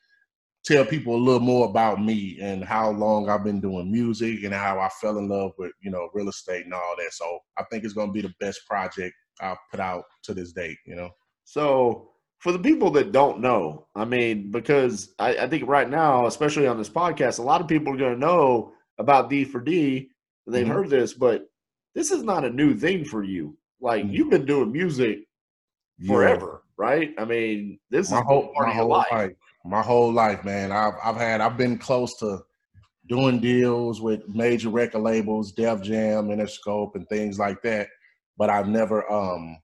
tell 0.74 0.86
people 0.86 1.14
a 1.14 1.18
little 1.18 1.40
more 1.40 1.68
about 1.68 2.02
me 2.02 2.38
and 2.40 2.64
how 2.64 2.90
long 2.90 3.28
I've 3.28 3.44
been 3.44 3.60
doing 3.60 3.92
music 3.92 4.42
and 4.42 4.54
how 4.54 4.80
I 4.80 4.88
fell 4.88 5.18
in 5.18 5.28
love 5.28 5.52
with 5.58 5.72
you 5.82 5.90
know 5.90 6.08
real 6.14 6.30
estate 6.30 6.64
and 6.64 6.74
all 6.74 6.94
that. 6.96 7.12
So 7.12 7.40
I 7.58 7.64
think 7.64 7.84
it's 7.84 7.94
going 7.94 8.08
to 8.08 8.14
be 8.14 8.22
the 8.22 8.34
best 8.40 8.60
project 8.66 9.14
I've 9.40 9.58
put 9.70 9.80
out 9.80 10.04
to 10.24 10.34
this 10.34 10.52
date. 10.52 10.78
You 10.86 10.96
know. 10.96 11.10
So 11.46 12.10
for 12.40 12.52
the 12.52 12.58
people 12.58 12.90
that 12.90 13.12
don't 13.12 13.40
know, 13.40 13.86
I 13.94 14.04
mean, 14.04 14.50
because 14.50 15.14
I, 15.18 15.36
I 15.36 15.48
think 15.48 15.66
right 15.66 15.88
now, 15.88 16.26
especially 16.26 16.66
on 16.66 16.76
this 16.76 16.90
podcast, 16.90 17.38
a 17.38 17.42
lot 17.42 17.60
of 17.60 17.68
people 17.68 17.94
are 17.94 17.96
going 17.96 18.14
to 18.14 18.20
know 18.20 18.72
about 18.98 19.30
D 19.30 19.44
for 19.44 19.60
D. 19.60 20.10
They've 20.46 20.66
mm-hmm. 20.66 20.74
heard 20.74 20.90
this, 20.90 21.14
but 21.14 21.46
this 21.94 22.10
is 22.10 22.24
not 22.24 22.44
a 22.44 22.50
new 22.50 22.74
thing 22.74 23.04
for 23.04 23.22
you. 23.22 23.56
Like 23.80 24.04
mm-hmm. 24.04 24.12
you've 24.12 24.30
been 24.30 24.44
doing 24.44 24.72
music 24.72 25.20
forever, 26.04 26.62
yeah. 26.62 26.84
right? 26.84 27.14
I 27.16 27.24
mean, 27.24 27.78
this 27.90 28.10
my 28.10 28.18
is 28.18 28.24
whole, 28.26 28.52
part 28.52 28.66
my 28.66 28.72
of 28.72 28.76
your 28.76 28.84
life. 28.86 29.12
life. 29.12 29.32
My 29.64 29.82
whole 29.82 30.12
life, 30.12 30.44
man. 30.44 30.72
I've 30.72 30.94
I've 31.02 31.16
had 31.16 31.40
I've 31.40 31.56
been 31.56 31.78
close 31.78 32.16
to 32.18 32.40
doing 33.08 33.38
deals 33.38 34.00
with 34.00 34.28
major 34.28 34.70
record 34.70 35.00
labels, 35.00 35.52
Def 35.52 35.80
Jam, 35.80 36.28
Interscope, 36.28 36.96
and 36.96 37.08
things 37.08 37.38
like 37.38 37.62
that. 37.62 37.88
But 38.36 38.50
I've 38.50 38.68
never 38.68 39.10
um 39.10 39.56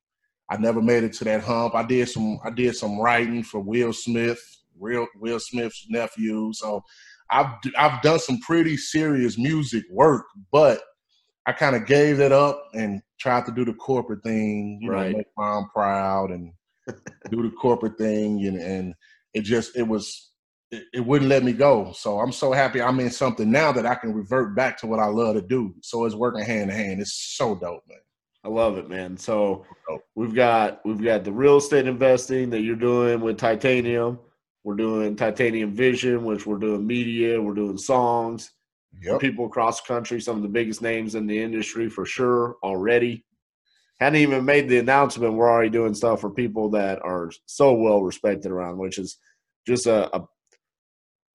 I 0.52 0.58
never 0.58 0.82
made 0.82 1.02
it 1.02 1.14
to 1.14 1.24
that 1.24 1.42
hump. 1.42 1.74
I 1.74 1.82
did 1.82 2.10
some 2.10 2.38
I 2.44 2.50
did 2.50 2.76
some 2.76 3.00
writing 3.00 3.42
for 3.42 3.60
Will 3.60 3.92
Smith, 3.94 4.38
Will 4.76 5.06
Will 5.18 5.40
Smith's 5.40 5.86
nephew. 5.88 6.52
So 6.52 6.82
I've 7.30 7.54
I've 7.78 8.02
done 8.02 8.18
some 8.18 8.38
pretty 8.40 8.76
serious 8.76 9.38
music 9.38 9.84
work, 9.90 10.26
but 10.52 10.82
I 11.46 11.52
kind 11.52 11.74
of 11.74 11.86
gave 11.86 12.18
that 12.18 12.32
up 12.32 12.68
and 12.74 13.00
tried 13.18 13.46
to 13.46 13.52
do 13.52 13.64
the 13.64 13.72
corporate 13.72 14.22
thing, 14.22 14.78
you 14.82 14.90
right. 14.90 15.12
know, 15.12 15.16
make 15.18 15.26
mom 15.38 15.70
proud 15.74 16.30
and 16.30 16.52
do 17.30 17.42
the 17.42 17.50
corporate 17.58 17.96
thing, 17.96 18.44
and 18.44 18.58
and 18.60 18.94
it 19.32 19.44
just 19.44 19.74
it 19.74 19.88
was 19.88 20.32
it, 20.70 20.84
it, 20.92 21.00
wouldn't 21.00 21.30
let 21.30 21.44
me 21.44 21.54
go. 21.54 21.92
So 21.92 22.20
I'm 22.20 22.32
so 22.32 22.52
happy 22.52 22.82
I'm 22.82 23.00
in 23.00 23.10
something 23.10 23.50
now 23.50 23.72
that 23.72 23.86
I 23.86 23.94
can 23.94 24.12
revert 24.12 24.54
back 24.54 24.78
to 24.80 24.86
what 24.86 25.00
I 25.00 25.06
love 25.06 25.34
to 25.36 25.40
do. 25.40 25.74
So 25.80 26.04
it's 26.04 26.14
working 26.14 26.44
hand 26.44 26.70
in 26.70 26.76
hand. 26.76 27.00
It's 27.00 27.36
so 27.36 27.54
dope, 27.54 27.84
man. 27.88 27.98
I 28.44 28.48
love 28.48 28.76
it, 28.76 28.88
man. 28.88 29.16
So 29.16 29.64
oh. 29.88 29.98
we've 30.14 30.34
got 30.34 30.84
we've 30.84 31.02
got 31.02 31.24
the 31.24 31.32
real 31.32 31.58
estate 31.58 31.86
investing 31.86 32.50
that 32.50 32.62
you're 32.62 32.76
doing 32.76 33.20
with 33.20 33.38
Titanium. 33.38 34.18
We're 34.64 34.74
doing 34.74 35.16
Titanium 35.16 35.74
Vision, 35.74 36.24
which 36.24 36.46
we're 36.46 36.58
doing 36.58 36.86
media. 36.86 37.40
We're 37.40 37.54
doing 37.54 37.78
songs. 37.78 38.50
Yep. 39.00 39.20
People 39.20 39.46
across 39.46 39.80
the 39.80 39.88
country, 39.88 40.20
some 40.20 40.36
of 40.36 40.42
the 40.42 40.48
biggest 40.48 40.82
names 40.82 41.14
in 41.14 41.26
the 41.26 41.40
industry 41.40 41.88
for 41.88 42.04
sure 42.04 42.56
already. 42.62 43.24
Hadn't 44.00 44.20
even 44.20 44.44
made 44.44 44.68
the 44.68 44.78
announcement. 44.78 45.34
We're 45.34 45.50
already 45.50 45.70
doing 45.70 45.94
stuff 45.94 46.20
for 46.20 46.30
people 46.30 46.68
that 46.70 47.00
are 47.02 47.30
so 47.46 47.72
well 47.72 48.02
respected 48.02 48.50
around, 48.50 48.78
which 48.78 48.98
is 48.98 49.18
just 49.66 49.86
a, 49.86 50.14
a, 50.16 50.28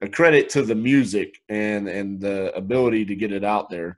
a 0.01 0.09
credit 0.09 0.49
to 0.49 0.61
the 0.61 0.75
music 0.75 1.39
and 1.49 1.87
and 1.87 2.19
the 2.19 2.53
ability 2.55 3.05
to 3.05 3.15
get 3.15 3.31
it 3.31 3.45
out 3.45 3.69
there. 3.69 3.97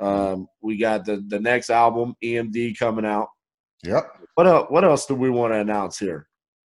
Um, 0.00 0.48
we 0.62 0.78
got 0.78 1.04
the 1.04 1.22
the 1.28 1.38
next 1.38 1.70
album, 1.70 2.14
EMD, 2.24 2.78
coming 2.78 3.04
out. 3.04 3.28
Yep. 3.84 4.04
What 4.34 4.46
else? 4.46 4.66
What 4.70 4.84
else 4.84 5.06
do 5.06 5.14
we 5.14 5.30
want 5.30 5.52
to 5.52 5.58
announce 5.58 5.98
here? 5.98 6.26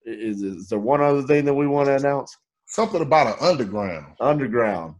Is, 0.06 0.42
is 0.42 0.70
there 0.70 0.80
one 0.80 1.02
other 1.02 1.22
thing 1.24 1.46
that 1.46 1.54
we 1.54 1.68
want 1.68 1.88
to 1.88 1.96
announce? 1.96 2.36
Something 2.68 3.02
about 3.02 3.28
an 3.28 3.48
underground. 3.48 4.14
Underground. 4.20 4.96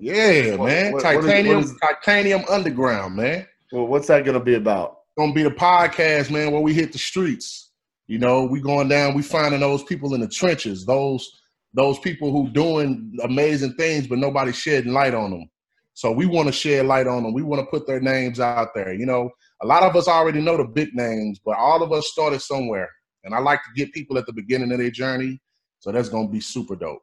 Yeah, 0.00 0.56
what, 0.56 0.68
man. 0.68 0.92
What, 0.92 1.02
titanium, 1.02 1.56
what 1.56 1.64
is, 1.64 1.70
is, 1.70 1.78
titanium 1.80 2.44
underground, 2.50 3.16
man. 3.16 3.46
Well, 3.72 3.86
what's 3.86 4.08
that 4.08 4.24
going 4.24 4.38
to 4.38 4.44
be 4.44 4.54
about? 4.54 4.98
Going 5.16 5.30
to 5.30 5.34
be 5.34 5.42
the 5.42 5.50
podcast, 5.50 6.30
man, 6.30 6.52
where 6.52 6.60
we 6.60 6.74
hit 6.74 6.92
the 6.92 6.98
streets. 6.98 7.70
You 8.06 8.18
know, 8.18 8.44
we 8.44 8.60
going 8.60 8.88
down, 8.88 9.14
we 9.14 9.22
finding 9.22 9.60
those 9.60 9.82
people 9.82 10.14
in 10.14 10.20
the 10.20 10.28
trenches, 10.28 10.86
those 10.86 11.30
those 11.74 11.98
people 11.98 12.32
who 12.32 12.48
doing 12.48 13.14
amazing 13.22 13.74
things, 13.74 14.06
but 14.06 14.18
nobody 14.18 14.52
shedding 14.52 14.92
light 14.92 15.14
on 15.14 15.30
them. 15.30 15.50
So 15.98 16.12
we 16.12 16.26
want 16.26 16.46
to 16.46 16.52
shed 16.52 16.86
light 16.86 17.08
on 17.08 17.24
them. 17.24 17.34
We 17.34 17.42
want 17.42 17.58
to 17.58 17.66
put 17.66 17.84
their 17.84 17.98
names 17.98 18.38
out 18.38 18.68
there. 18.72 18.94
You 18.94 19.04
know, 19.04 19.30
a 19.60 19.66
lot 19.66 19.82
of 19.82 19.96
us 19.96 20.06
already 20.06 20.40
know 20.40 20.56
the 20.56 20.62
big 20.62 20.94
names, 20.94 21.40
but 21.44 21.58
all 21.58 21.82
of 21.82 21.90
us 21.90 22.06
started 22.06 22.40
somewhere. 22.40 22.88
And 23.24 23.34
I 23.34 23.40
like 23.40 23.58
to 23.64 23.70
get 23.74 23.92
people 23.92 24.16
at 24.16 24.24
the 24.24 24.32
beginning 24.32 24.70
of 24.70 24.78
their 24.78 24.92
journey. 24.92 25.40
So 25.80 25.90
that's 25.90 26.08
going 26.08 26.28
to 26.28 26.32
be 26.32 26.38
super 26.38 26.76
dope. 26.76 27.02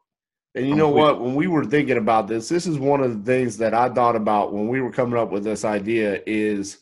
And 0.55 0.65
you 0.65 0.71
I'm 0.71 0.77
know 0.77 0.87
what? 0.87 1.19
When 1.19 1.35
we 1.35 1.47
were 1.47 1.65
thinking 1.65 1.97
about 1.97 2.29
this, 2.29 2.47
this 2.47 2.65
is 2.65 2.79
one 2.79 3.01
of 3.01 3.17
the 3.17 3.29
things 3.29 3.57
that 3.57 3.73
I 3.73 3.89
thought 3.89 4.15
about 4.15 4.53
when 4.53 4.69
we 4.69 4.79
were 4.79 4.93
coming 4.93 5.19
up 5.19 5.29
with 5.29 5.43
this 5.43 5.65
idea 5.65 6.21
is 6.25 6.77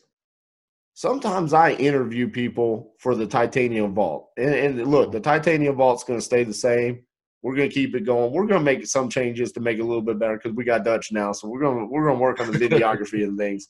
sometimes 0.94 1.52
I 1.52 1.72
interview 1.72 2.30
people 2.30 2.94
for 3.00 3.16
the 3.16 3.26
titanium 3.26 3.96
vault. 3.96 4.30
And, 4.38 4.54
and 4.54 4.88
look, 4.88 5.12
the 5.12 5.20
titanium 5.20 5.78
vault's 5.78 6.04
going 6.04 6.20
to 6.20 6.24
stay 6.24 6.44
the 6.44 6.54
same. 6.54 7.06
We're 7.44 7.56
gonna 7.56 7.70
keep 7.70 7.94
it 7.94 8.06
going. 8.06 8.32
We're 8.32 8.48
gonna 8.48 8.64
make 8.64 8.88
some 8.88 9.10
changes 9.10 9.52
to 9.52 9.60
make 9.60 9.78
it 9.78 9.82
a 9.82 9.86
little 9.86 10.02
bit 10.02 10.18
better 10.18 10.38
because 10.38 10.56
we 10.56 10.64
got 10.64 10.86
Dutch 10.86 11.12
now, 11.12 11.34
so 11.34 11.50
we're 11.50 11.60
gonna 11.60 11.86
we're 11.86 12.08
gonna 12.08 12.20
work 12.20 12.40
on 12.40 12.50
the 12.50 12.58
videography 12.58 13.24
and 13.28 13.38
things. 13.38 13.68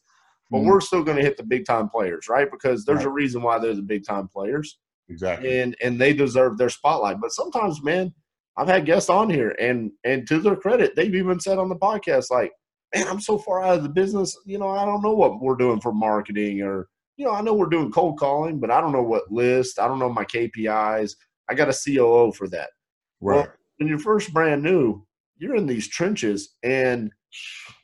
But 0.52 0.60
mm-hmm. 0.60 0.68
we're 0.68 0.80
still 0.82 1.04
gonna 1.04 1.22
hit 1.22 1.38
the 1.38 1.44
big 1.44 1.66
time 1.66 1.90
players, 1.90 2.30
right? 2.30 2.50
Because 2.50 2.86
there's 2.86 2.98
right. 2.98 3.08
a 3.08 3.12
reason 3.12 3.42
why 3.42 3.58
they're 3.58 3.74
the 3.74 3.82
big 3.82 4.06
time 4.06 4.28
players. 4.28 4.78
Exactly. 5.10 5.60
And 5.60 5.76
and 5.82 6.00
they 6.00 6.14
deserve 6.14 6.58
their 6.58 6.70
spotlight. 6.70 7.20
But 7.20 7.32
sometimes, 7.32 7.84
man, 7.84 8.14
I've 8.58 8.68
had 8.68 8.86
guests 8.86 9.10
on 9.10 9.30
here, 9.30 9.56
and 9.60 9.92
and 10.04 10.28
to 10.28 10.40
their 10.40 10.56
credit, 10.56 10.96
they've 10.96 11.16
even 11.16 11.40
said 11.40 11.58
on 11.58 11.70
the 11.70 11.76
podcast, 11.76 12.30
like, 12.30 12.52
man, 12.94 13.08
I'm 13.08 13.20
so 13.20 13.40
far 13.40 13.64
out 13.64 13.78
of 13.78 13.84
the 13.84 13.90
business. 13.90 14.38
You 14.46 14.60
know, 14.60 14.70
I 14.70 14.86
don't 14.86 15.02
know 15.02 15.16
what 15.16 15.42
we're 15.42 15.56
doing 15.56 15.82
for 15.82 15.92
marketing, 15.92 16.62
or 16.62 16.88
you 17.18 17.26
know, 17.26 17.32
I 17.32 17.42
know 17.42 17.56
we're 17.56 17.66
doing 17.66 17.92
cold 17.92 18.20
calling, 18.20 18.60
but 18.60 18.70
I 18.70 18.80
don't 18.82 18.92
know 18.92 19.04
what 19.04 19.32
list. 19.32 19.80
I 19.80 19.88
don't 19.88 20.00
know 20.00 20.10
my 20.10 20.26
KPIs. 20.26 21.16
I 21.50 21.56
got 21.56 21.70
a 21.70 21.74
COO 21.74 22.32
for 22.32 22.48
that. 22.50 22.70
Right. 23.20 23.38
Well, 23.38 23.48
when 23.78 23.88
you're 23.88 24.00
first 24.00 24.34
brand 24.34 24.64
new, 24.64 25.06
you're 25.38 25.56
in 25.56 25.68
these 25.68 25.88
trenches 25.88 26.56
and 26.64 27.12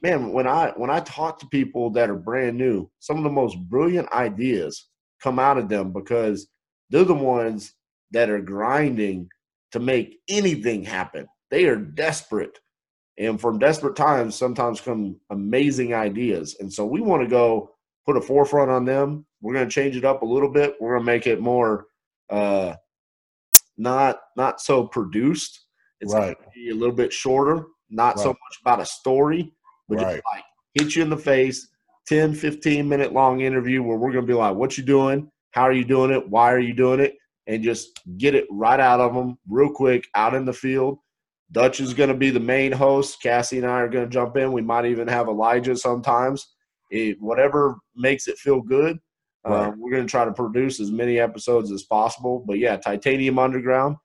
man, 0.02 0.32
when 0.32 0.48
I 0.48 0.72
when 0.76 0.90
I 0.90 1.00
talk 1.02 1.40
to 1.40 1.48
people 1.48 1.90
that 1.92 2.10
are 2.10 2.16
brand 2.16 2.58
new, 2.58 2.90
some 3.00 3.18
of 3.18 3.24
the 3.24 3.30
most 3.30 3.58
brilliant 3.70 4.12
ideas 4.12 4.88
come 5.22 5.40
out 5.40 5.58
of 5.58 5.70
them 5.70 5.92
because 5.92 6.48
they're 6.90 7.04
the 7.04 7.14
ones 7.14 7.74
that 8.12 8.30
are 8.30 8.42
grinding 8.42 9.30
to 9.72 9.80
make 9.80 10.18
anything 10.30 10.84
happen. 10.84 11.28
They 11.52 11.66
are 11.66 11.76
desperate. 11.76 12.60
And 13.18 13.40
from 13.40 13.60
desperate 13.60 13.96
times 13.96 14.36
sometimes 14.36 14.82
come 14.82 15.18
amazing 15.30 15.94
ideas. 15.94 16.56
And 16.60 16.72
so 16.72 16.86
we 16.86 17.02
want 17.02 17.22
to 17.22 17.30
go 17.30 17.72
put 18.06 18.18
a 18.18 18.22
forefront 18.22 18.72
on 18.72 18.86
them. 18.86 19.26
We're 19.42 19.54
going 19.54 19.68
to 19.68 19.74
change 19.74 19.96
it 19.96 20.06
up 20.06 20.22
a 20.22 20.26
little 20.26 20.50
bit. 20.50 20.76
We're 20.80 20.96
going 20.96 21.02
to 21.02 21.12
make 21.12 21.28
it 21.28 21.42
more 21.42 21.88
uh 22.30 22.76
not 23.78 24.20
not 24.38 24.62
so 24.62 24.86
produced 24.86 25.66
it's 26.02 26.14
right. 26.14 26.38
going 26.38 26.50
to 26.50 26.52
be 26.56 26.70
a 26.70 26.76
little 26.76 26.96
bit 26.96 27.12
shorter, 27.12 27.66
not 27.90 28.16
right. 28.16 28.24
so 28.24 28.30
much 28.30 28.60
about 28.62 28.80
a 28.80 28.86
story, 28.86 29.54
but 29.88 29.98
right. 29.98 30.16
just 30.16 30.24
like 30.34 30.44
hit 30.74 30.96
you 30.96 31.04
in 31.04 31.10
the 31.10 31.18
face, 31.18 31.68
10, 32.08 32.34
15 32.34 32.88
minute 32.88 33.14
long 33.14 33.42
interview 33.42 33.84
where 33.84 33.98
we're 33.98 34.12
going 34.12 34.26
to 34.26 34.32
be 34.32 34.38
like, 34.38 34.56
what 34.56 34.78
you 34.78 34.84
doing? 34.84 35.30
How 35.52 35.64
are 35.64 35.74
you 35.74 35.86
doing 35.86 36.12
it? 36.12 36.30
Why 36.30 36.52
are 36.52 36.60
you 36.60 36.74
doing 36.74 37.00
it? 37.00 37.16
And 37.48 37.64
just 37.64 38.00
get 38.18 38.36
it 38.36 38.46
right 38.52 38.80
out 38.80 39.00
of 39.00 39.14
them 39.14 39.38
real 39.48 39.72
quick 39.72 40.08
out 40.16 40.36
in 40.36 40.46
the 40.46 40.54
field. 40.54 41.00
Dutch 41.52 41.80
is 41.80 41.96
going 41.96 42.10
to 42.10 42.16
be 42.16 42.30
the 42.30 42.40
main 42.40 42.72
host. 42.72 43.22
Cassie 43.22 43.58
and 43.58 43.66
I 43.66 43.80
are 43.80 43.90
going 43.90 44.06
to 44.06 44.14
jump 44.14 44.38
in. 44.38 44.52
We 44.52 44.62
might 44.62 44.86
even 44.86 45.08
have 45.08 45.28
Elijah 45.28 45.76
sometimes. 45.76 46.46
It, 46.92 47.18
whatever 47.20 47.78
makes 47.96 48.28
it 48.28 48.38
feel 48.38 48.62
good. 48.62 49.00
Right. 49.44 49.68
Uh, 49.68 49.72
we're 49.78 49.92
going 49.92 50.06
to 50.06 50.12
try 50.12 50.26
to 50.26 50.34
produce 50.34 50.80
as 50.80 50.92
many 50.92 51.20
episodes 51.20 51.72
as 51.72 51.84
possible. 51.84 52.44
But 52.46 52.60
yeah, 52.60 52.78
Titanium 52.78 53.40
Underground. 53.40 53.98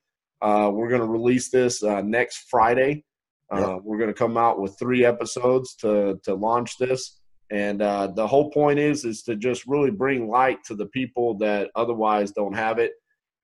Uh, 0.42 0.70
we're 0.72 0.88
going 0.88 1.00
to 1.00 1.06
release 1.06 1.50
this 1.50 1.82
uh, 1.82 2.02
next 2.02 2.46
Friday. 2.50 3.04
Uh. 3.50 3.78
We're 3.82 3.98
going 3.98 4.10
to 4.10 4.14
come 4.14 4.36
out 4.36 4.60
with 4.60 4.76
three 4.78 5.04
episodes 5.04 5.74
to 5.76 6.18
to 6.24 6.34
launch 6.34 6.76
this, 6.78 7.20
and 7.50 7.82
uh, 7.82 8.08
the 8.08 8.26
whole 8.26 8.50
point 8.50 8.78
is 8.78 9.04
is 9.04 9.22
to 9.24 9.36
just 9.36 9.66
really 9.66 9.90
bring 9.90 10.28
light 10.28 10.58
to 10.64 10.74
the 10.74 10.86
people 10.86 11.34
that 11.38 11.70
otherwise 11.76 12.32
don't 12.32 12.54
have 12.54 12.78
it. 12.78 12.92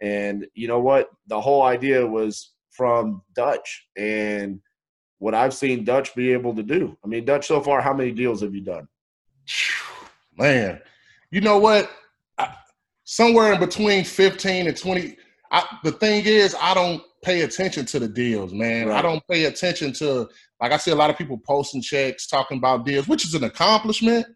And 0.01 0.47
you 0.55 0.67
know 0.67 0.81
what? 0.81 1.11
The 1.27 1.41
whole 1.41 1.63
idea 1.63 2.07
was 2.07 2.55
from 2.71 3.23
Dutch 3.35 3.87
and 3.97 4.61
what 5.19 5.35
I've 5.35 5.55
seen 5.55 5.85
Dutch 5.85 6.15
be 6.15 6.33
able 6.33 6.55
to 6.55 6.63
do. 6.63 6.97
I 7.05 7.09
mean, 7.09 7.25
Dutch, 7.25 7.47
so 7.47 7.61
far, 7.61 7.83
how 7.83 7.93
many 7.93 8.11
deals 8.11 8.41
have 8.41 8.55
you 8.55 8.63
done? 8.63 8.89
Man, 10.37 10.81
you 11.31 11.43
know 11.43 11.59
what? 11.59 11.91
I, 12.39 12.55
somewhere 13.05 13.53
in 13.53 13.61
between 13.61 14.05
15 14.05 14.67
and 14.67 14.77
20. 14.77 15.17
I, 15.51 15.65
the 15.83 15.93
thing 15.93 16.25
is, 16.27 16.55
I 16.61 16.75
don't 16.75 17.03
pay 17.23 17.43
attention 17.43 17.85
to 17.87 17.99
the 17.99 18.09
deals, 18.09 18.53
man. 18.53 18.89
Right. 18.89 18.99
I 18.99 19.03
don't 19.03 19.23
pay 19.29 19.45
attention 19.47 19.93
to, 19.95 20.29
like 20.61 20.73
I 20.73 20.77
see 20.77 20.91
a 20.91 20.95
lot 20.97 21.11
of 21.11 21.19
people 21.19 21.39
posting 21.47 21.83
checks, 21.83 22.27
talking 22.27 22.59
about 22.59 22.87
deals, 22.87 23.09
which 23.09 23.25
is 23.25 23.35
an 23.35 23.45
accomplishment. 23.45 24.27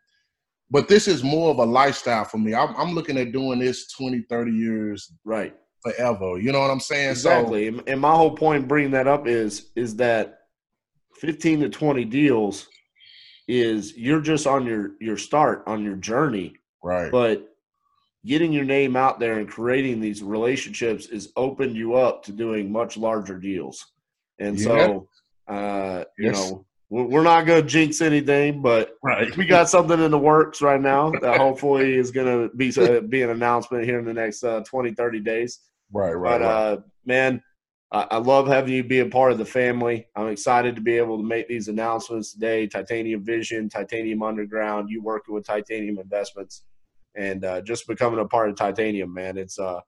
But 0.70 0.88
this 0.88 1.06
is 1.06 1.22
more 1.22 1.50
of 1.50 1.58
a 1.58 1.64
lifestyle 1.64 2.24
for 2.24 2.38
me. 2.38 2.54
I'm, 2.54 2.74
I'm 2.76 2.94
looking 2.94 3.16
at 3.18 3.32
doing 3.32 3.58
this 3.60 3.92
20, 3.92 4.22
30 4.28 4.50
years, 4.50 5.12
right, 5.24 5.54
forever. 5.82 6.38
You 6.38 6.50
know 6.52 6.60
what 6.60 6.70
I'm 6.70 6.80
saying? 6.80 7.10
Exactly. 7.10 7.72
So, 7.76 7.84
and 7.86 8.00
my 8.00 8.12
whole 8.14 8.34
point 8.34 8.66
bringing 8.66 8.90
that 8.92 9.06
up 9.06 9.28
is 9.28 9.70
is 9.76 9.94
that 9.96 10.38
15 11.20 11.60
to 11.60 11.68
20 11.68 12.04
deals 12.06 12.66
is 13.46 13.96
you're 13.96 14.22
just 14.22 14.46
on 14.46 14.66
your 14.66 14.92
your 15.00 15.16
start 15.18 15.62
on 15.66 15.84
your 15.84 15.96
journey, 15.96 16.54
Right. 16.82 17.12
but 17.12 17.53
getting 18.26 18.52
your 18.52 18.64
name 18.64 18.96
out 18.96 19.20
there 19.20 19.38
and 19.38 19.48
creating 19.48 20.00
these 20.00 20.22
relationships 20.22 21.06
has 21.06 21.28
opened 21.36 21.76
you 21.76 21.94
up 21.94 22.22
to 22.24 22.32
doing 22.32 22.70
much 22.70 22.96
larger 22.96 23.38
deals. 23.38 23.84
And 24.38 24.58
so, 24.58 25.08
uh, 25.46 26.04
you 26.18 26.32
know, 26.32 26.64
we're 26.90 27.04
we're 27.04 27.22
not 27.22 27.46
going 27.46 27.62
to 27.62 27.68
jinx 27.68 28.00
anything, 28.00 28.62
but 28.62 28.96
right. 29.02 29.34
we 29.36 29.46
got 29.46 29.68
something 29.68 30.00
in 30.00 30.10
the 30.10 30.18
works 30.18 30.60
right 30.62 30.80
now 30.80 31.10
that 31.20 31.38
hopefully 31.38 31.96
is 31.96 32.10
going 32.10 32.26
to 32.26 32.54
be 32.56 32.72
uh, 32.76 33.00
be 33.00 33.22
an 33.22 33.30
announcement 33.30 33.84
here 33.84 33.98
in 33.98 34.04
the 34.04 34.14
next 34.14 34.42
uh, 34.42 34.60
20, 34.60 34.94
30 34.94 35.20
days. 35.20 35.60
Right. 35.92 36.12
Right. 36.12 36.38
But 36.38 36.44
right. 36.44 36.50
uh, 36.50 36.76
man, 37.04 37.42
I, 37.92 38.06
I 38.12 38.16
love 38.18 38.48
having 38.48 38.74
you 38.74 38.82
be 38.82 39.00
a 39.00 39.06
part 39.06 39.32
of 39.32 39.38
the 39.38 39.44
family. 39.44 40.08
I'm 40.16 40.28
excited 40.28 40.74
to 40.74 40.82
be 40.82 40.96
able 40.96 41.16
to 41.18 41.24
make 41.24 41.46
these 41.46 41.68
announcements 41.68 42.32
today. 42.32 42.66
Titanium 42.66 43.24
Vision, 43.24 43.68
Titanium 43.68 44.22
Underground, 44.22 44.90
you 44.90 45.02
working 45.02 45.34
with 45.34 45.46
Titanium 45.46 45.98
Investments, 45.98 46.62
and 47.16 47.44
uh, 47.44 47.60
just 47.60 47.86
becoming 47.86 48.20
a 48.20 48.24
part 48.26 48.48
of 48.50 48.56
Titanium, 48.56 49.12
man. 49.12 49.36
It's 49.38 49.58
uh, 49.58 49.80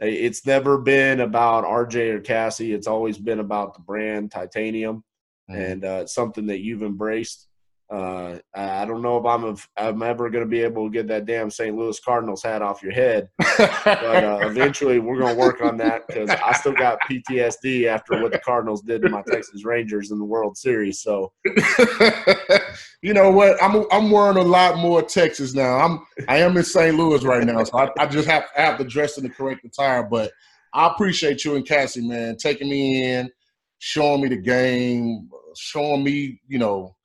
it's 0.00 0.46
never 0.46 0.78
been 0.78 1.20
about 1.20 1.64
RJ 1.64 2.14
or 2.14 2.20
Cassie. 2.20 2.72
It's 2.72 2.86
always 2.86 3.18
been 3.18 3.40
about 3.40 3.74
the 3.74 3.80
brand 3.80 4.30
Titanium, 4.30 5.02
Mhm. 5.50 5.70
and 5.72 5.84
uh, 5.84 5.98
it's 6.02 6.14
something 6.14 6.46
that 6.46 6.60
you've 6.60 6.82
embraced. 6.82 7.46
Uh, 7.90 8.38
I 8.54 8.84
don't 8.84 9.00
know 9.00 9.16
if 9.16 9.24
I'm 9.24 9.44
if 9.46 9.66
I'm 9.78 10.02
ever 10.02 10.28
going 10.28 10.44
to 10.44 10.48
be 10.48 10.60
able 10.60 10.86
to 10.86 10.92
get 10.92 11.08
that 11.08 11.24
damn 11.24 11.50
St. 11.50 11.74
Louis 11.74 11.98
Cardinals 12.00 12.42
hat 12.42 12.60
off 12.60 12.82
your 12.82 12.92
head 12.92 13.30
but 13.38 14.24
uh, 14.24 14.40
eventually 14.42 14.98
we're 14.98 15.18
going 15.18 15.34
to 15.34 15.40
work 15.40 15.62
on 15.62 15.78
that 15.78 16.06
because 16.06 16.28
I 16.28 16.52
still 16.52 16.74
got 16.74 16.98
PTSD 17.10 17.86
after 17.86 18.20
what 18.22 18.32
the 18.32 18.40
Cardinals 18.40 18.82
did 18.82 19.00
to 19.00 19.08
my 19.08 19.22
Texas 19.26 19.64
Rangers 19.64 20.10
in 20.10 20.18
the 20.18 20.24
World 20.26 20.58
Series. 20.58 21.00
So 21.00 21.32
you 23.02 23.14
know 23.14 23.30
what? 23.30 23.62
I'm 23.62 23.84
I'm 23.92 24.10
wearing 24.10 24.36
a 24.36 24.42
lot 24.42 24.78
more 24.78 25.02
Texas 25.02 25.54
now. 25.54 25.76
I'm 25.76 26.00
I 26.28 26.38
am 26.38 26.56
in 26.56 26.64
St. 26.64 26.96
Louis 26.96 27.24
right 27.24 27.44
now, 27.44 27.62
so 27.64 27.78
I, 27.78 27.90
I 27.98 28.06
just 28.06 28.28
have 28.28 28.44
I 28.56 28.62
have 28.62 28.78
to 28.78 28.84
dress 28.84 29.18
in 29.18 29.24
the 29.24 29.30
correct 29.30 29.64
attire. 29.64 30.02
But 30.02 30.32
I 30.72 30.88
appreciate 30.88 31.44
you 31.44 31.54
and 31.54 31.66
Cassie, 31.66 32.06
man, 32.06 32.36
taking 32.36 32.68
me 32.68 33.04
in, 33.04 33.30
showing 33.78 34.22
me 34.22 34.28
the 34.28 34.36
game, 34.36 35.28
showing 35.56 36.02
me, 36.02 36.40
you 36.48 36.58
know, 36.58 36.96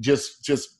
just 0.00 0.44
just 0.44 0.78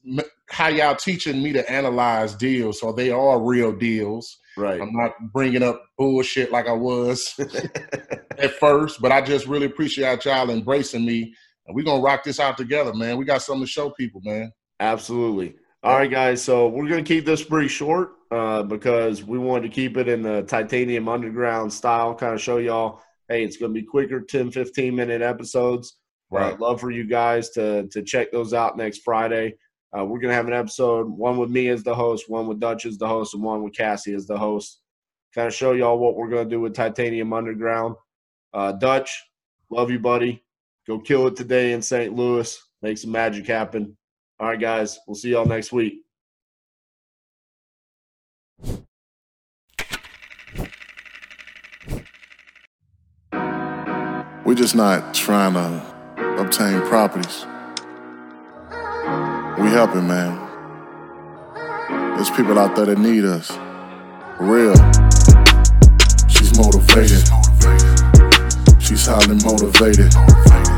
how 0.48 0.68
y'all 0.68 0.96
teaching 0.96 1.42
me 1.42 1.52
to 1.52 1.70
analyze 1.70 2.34
deals, 2.34 2.80
so 2.80 2.92
they 2.92 3.10
are 3.10 3.40
real 3.40 3.72
deals. 3.72 4.38
right, 4.56 4.80
I'm 4.80 4.92
not 4.92 5.12
bringing 5.32 5.62
up 5.62 5.82
bullshit 5.98 6.50
like 6.50 6.68
I 6.68 6.72
was 6.72 7.34
at 8.38 8.52
first, 8.54 9.02
but 9.02 9.12
I 9.12 9.20
just 9.20 9.46
really 9.46 9.66
appreciate 9.66 10.24
y'all 10.24 10.48
embracing 10.48 11.04
me. 11.04 11.34
And 11.66 11.74
we're 11.74 11.84
gonna 11.84 12.02
rock 12.02 12.24
this 12.24 12.40
out 12.40 12.56
together, 12.56 12.94
man. 12.94 13.16
We 13.16 13.24
got 13.24 13.42
something 13.42 13.64
to 13.64 13.70
show 13.70 13.90
people, 13.90 14.20
man. 14.24 14.52
absolutely. 14.80 15.56
All 15.82 15.94
right, 15.94 16.10
guys. 16.10 16.42
So 16.42 16.66
we're 16.66 16.88
going 16.88 17.04
to 17.04 17.08
keep 17.08 17.24
this 17.24 17.44
pretty 17.44 17.68
short 17.68 18.14
uh, 18.32 18.64
because 18.64 19.22
we 19.22 19.38
wanted 19.38 19.68
to 19.68 19.74
keep 19.74 19.96
it 19.96 20.08
in 20.08 20.20
the 20.20 20.42
Titanium 20.42 21.08
Underground 21.08 21.72
style, 21.72 22.12
kind 22.12 22.34
of 22.34 22.40
show 22.40 22.56
y'all. 22.56 23.02
Hey, 23.28 23.44
it's 23.44 23.56
going 23.56 23.72
to 23.72 23.80
be 23.80 23.86
quicker, 23.86 24.20
10, 24.20 24.50
15 24.50 24.96
minute 24.96 25.22
episodes. 25.22 25.98
Right. 26.28 26.54
Uh, 26.54 26.56
love 26.58 26.80
for 26.80 26.90
you 26.90 27.04
guys 27.04 27.50
to 27.50 27.86
to 27.88 28.02
check 28.02 28.32
those 28.32 28.52
out 28.52 28.76
next 28.76 29.02
Friday. 29.04 29.54
Uh, 29.96 30.04
we're 30.04 30.18
gonna 30.18 30.34
have 30.34 30.48
an 30.48 30.52
episode, 30.52 31.08
one 31.08 31.36
with 31.36 31.50
me 31.50 31.68
as 31.68 31.84
the 31.84 31.94
host, 31.94 32.28
one 32.28 32.48
with 32.48 32.58
Dutch 32.58 32.84
as 32.84 32.98
the 32.98 33.06
host, 33.06 33.34
and 33.34 33.42
one 33.42 33.62
with 33.62 33.74
Cassie 33.74 34.14
as 34.14 34.26
the 34.26 34.36
host. 34.36 34.80
Kind 35.34 35.46
of 35.46 35.54
show 35.54 35.72
y'all 35.72 35.98
what 35.98 36.16
we're 36.16 36.28
gonna 36.28 36.50
do 36.50 36.60
with 36.60 36.74
Titanium 36.74 37.32
Underground. 37.32 37.94
Uh, 38.52 38.72
Dutch, 38.72 39.22
love 39.70 39.90
you, 39.90 40.00
buddy. 40.00 40.42
Go 40.86 41.00
kill 41.00 41.26
it 41.26 41.34
today 41.34 41.72
in 41.72 41.82
St. 41.82 42.14
Louis. 42.14 42.62
Make 42.80 42.96
some 42.96 43.10
magic 43.10 43.46
happen. 43.46 43.96
All 44.38 44.48
right, 44.48 44.60
guys. 44.60 45.00
We'll 45.06 45.16
see 45.16 45.30
y'all 45.30 45.44
next 45.44 45.72
week. 45.72 46.02
We're 54.44 54.54
just 54.54 54.76
not 54.76 55.12
trying 55.12 55.54
to 55.54 56.40
obtain 56.40 56.80
properties. 56.82 57.44
We 59.58 59.72
helping, 59.72 60.06
man. 60.06 60.38
There's 62.14 62.30
people 62.30 62.56
out 62.56 62.76
there 62.76 62.86
that 62.86 62.98
need 62.98 63.24
us. 63.24 63.48
For 64.36 64.44
real. 64.44 64.74
She's 66.28 66.56
motivated. 66.56 67.26
She's 68.80 69.04
highly 69.04 69.34
motivated. 69.44 70.75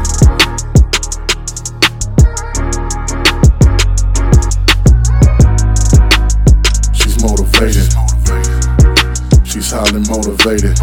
She's 9.68 9.76
highly 9.76 10.00
motivated. 10.08 10.78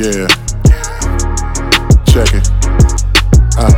Yeah. 0.00 0.24
Check 2.08 2.32
it. 2.32 2.48
Uh, 3.60 3.68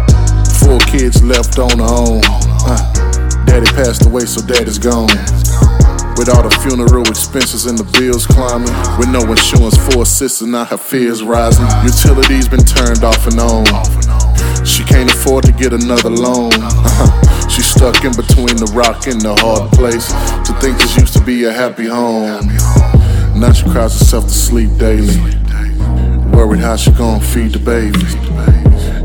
four 0.62 0.78
kids 0.86 1.20
left 1.24 1.58
on 1.58 1.78
her 1.78 1.90
own. 1.90 2.22
Uh, 2.22 3.44
daddy 3.46 3.66
passed 3.74 4.06
away, 4.06 4.26
so 4.26 4.46
daddy's 4.46 4.78
gone. 4.78 5.08
With 6.14 6.28
all 6.30 6.46
the 6.46 6.56
funeral 6.62 7.02
expenses 7.08 7.66
and 7.66 7.76
the 7.76 7.98
bills 7.98 8.28
climbing. 8.28 8.70
With 8.96 9.08
no 9.08 9.26
insurance 9.26 9.76
for 9.76 10.02
a 10.02 10.06
sister, 10.06 10.46
now 10.46 10.64
her 10.64 10.78
fears 10.78 11.20
rising. 11.24 11.66
Utilities 11.82 12.46
been 12.46 12.62
turned 12.62 13.02
off 13.02 13.26
and 13.26 13.40
on. 13.40 13.66
She 14.64 14.84
can't 14.84 15.10
afford 15.10 15.46
to 15.46 15.52
get 15.52 15.72
another 15.72 16.10
loan. 16.10 16.52
Uh-huh. 16.54 17.33
She's 17.48 17.66
stuck 17.66 18.04
in 18.04 18.12
between 18.12 18.56
the 18.56 18.70
rock 18.74 19.06
and 19.06 19.20
the 19.20 19.34
hard 19.36 19.70
place. 19.72 20.08
To 20.46 20.52
think 20.60 20.78
this 20.78 20.96
used 20.96 21.14
to 21.14 21.24
be 21.24 21.44
a 21.44 21.52
happy 21.52 21.86
home. 21.86 22.48
Now 23.38 23.52
she 23.52 23.64
cries 23.70 23.98
herself 23.98 24.24
to 24.24 24.30
sleep 24.30 24.76
daily. 24.78 25.18
Worried 26.32 26.60
how 26.60 26.76
she 26.76 26.90
gon' 26.92 27.20
feed 27.20 27.52
the 27.52 27.58
baby. 27.58 28.04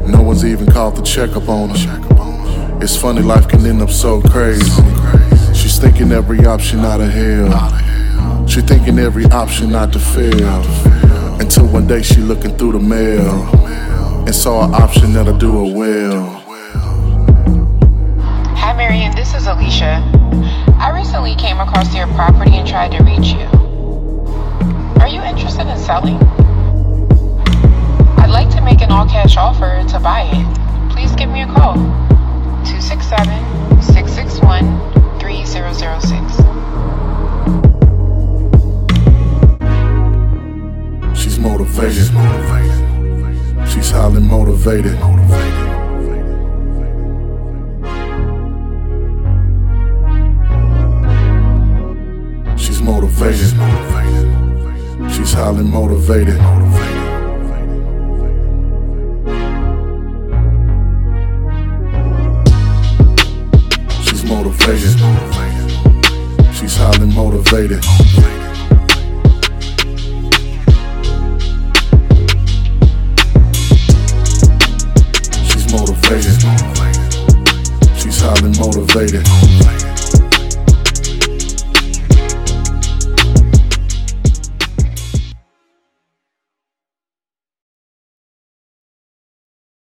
No 0.10 0.22
one's 0.22 0.44
even 0.46 0.66
called 0.66 0.96
to 0.96 1.04
check 1.04 1.36
up 1.36 1.48
on 1.48 1.70
her. 1.70 2.80
It's 2.82 2.96
funny, 2.96 3.22
life 3.22 3.48
can 3.48 3.66
end 3.66 3.82
up 3.82 3.90
so 3.90 4.22
crazy. 4.22 4.82
She's 5.54 5.78
thinking 5.78 6.12
every 6.12 6.46
option 6.46 6.80
out 6.80 7.02
of 7.02 7.10
hell. 7.10 8.48
She 8.48 8.62
thinking 8.62 8.98
every 8.98 9.26
option 9.26 9.72
not 9.72 9.94
to 9.94 10.00
fail. 10.00 10.64
Until 11.40 11.68
one 11.68 11.88
day 11.88 12.02
she 12.02 12.22
looking 12.22 12.58
through 12.58 12.74
the 12.74 12.80
mail 12.80 13.46
and 14.26 14.34
saw 14.34 14.66
an 14.66 14.74
option 14.74 15.14
that'll 15.14 15.38
do 15.38 15.52
her 15.52 15.76
well. 15.76 16.39
Came 21.40 21.60
across 21.62 21.96
your 21.96 22.08
property 22.08 22.52
and 22.56 22.68
tried 22.68 22.92
to 22.92 23.02
reach 23.04 23.28
you. 23.28 23.48
Are 25.00 25.08
you 25.08 25.22
interested 25.22 25.66
in 25.68 25.78
selling? 25.78 26.18
I'd 28.20 28.30
like 28.30 28.50
to 28.50 28.62
make 28.62 28.82
an 28.82 28.92
all 28.92 29.08
cash 29.08 29.38
offer 29.38 29.82
to 29.88 30.00
buy 30.00 30.24
it. 30.34 30.92
Please 30.92 31.16
give 31.16 31.30
me 31.30 31.44
a 31.44 31.48
call 31.48 31.76
267 32.66 33.82
661 33.82 35.20
3006. 35.20 36.50
She's 41.18 41.40
motivated. 52.90 53.52
She's 55.12 55.32
highly 55.34 55.64
motivated. 55.64 56.40
She's 64.06 64.24
motivated. 64.26 64.96
She's 66.56 66.76
highly 66.78 67.08
motivated. 67.14 67.84
She's 75.48 75.72
motivated. 75.72 76.38
She's 78.00 78.20
highly 78.20 78.52
motivated. 78.58 79.69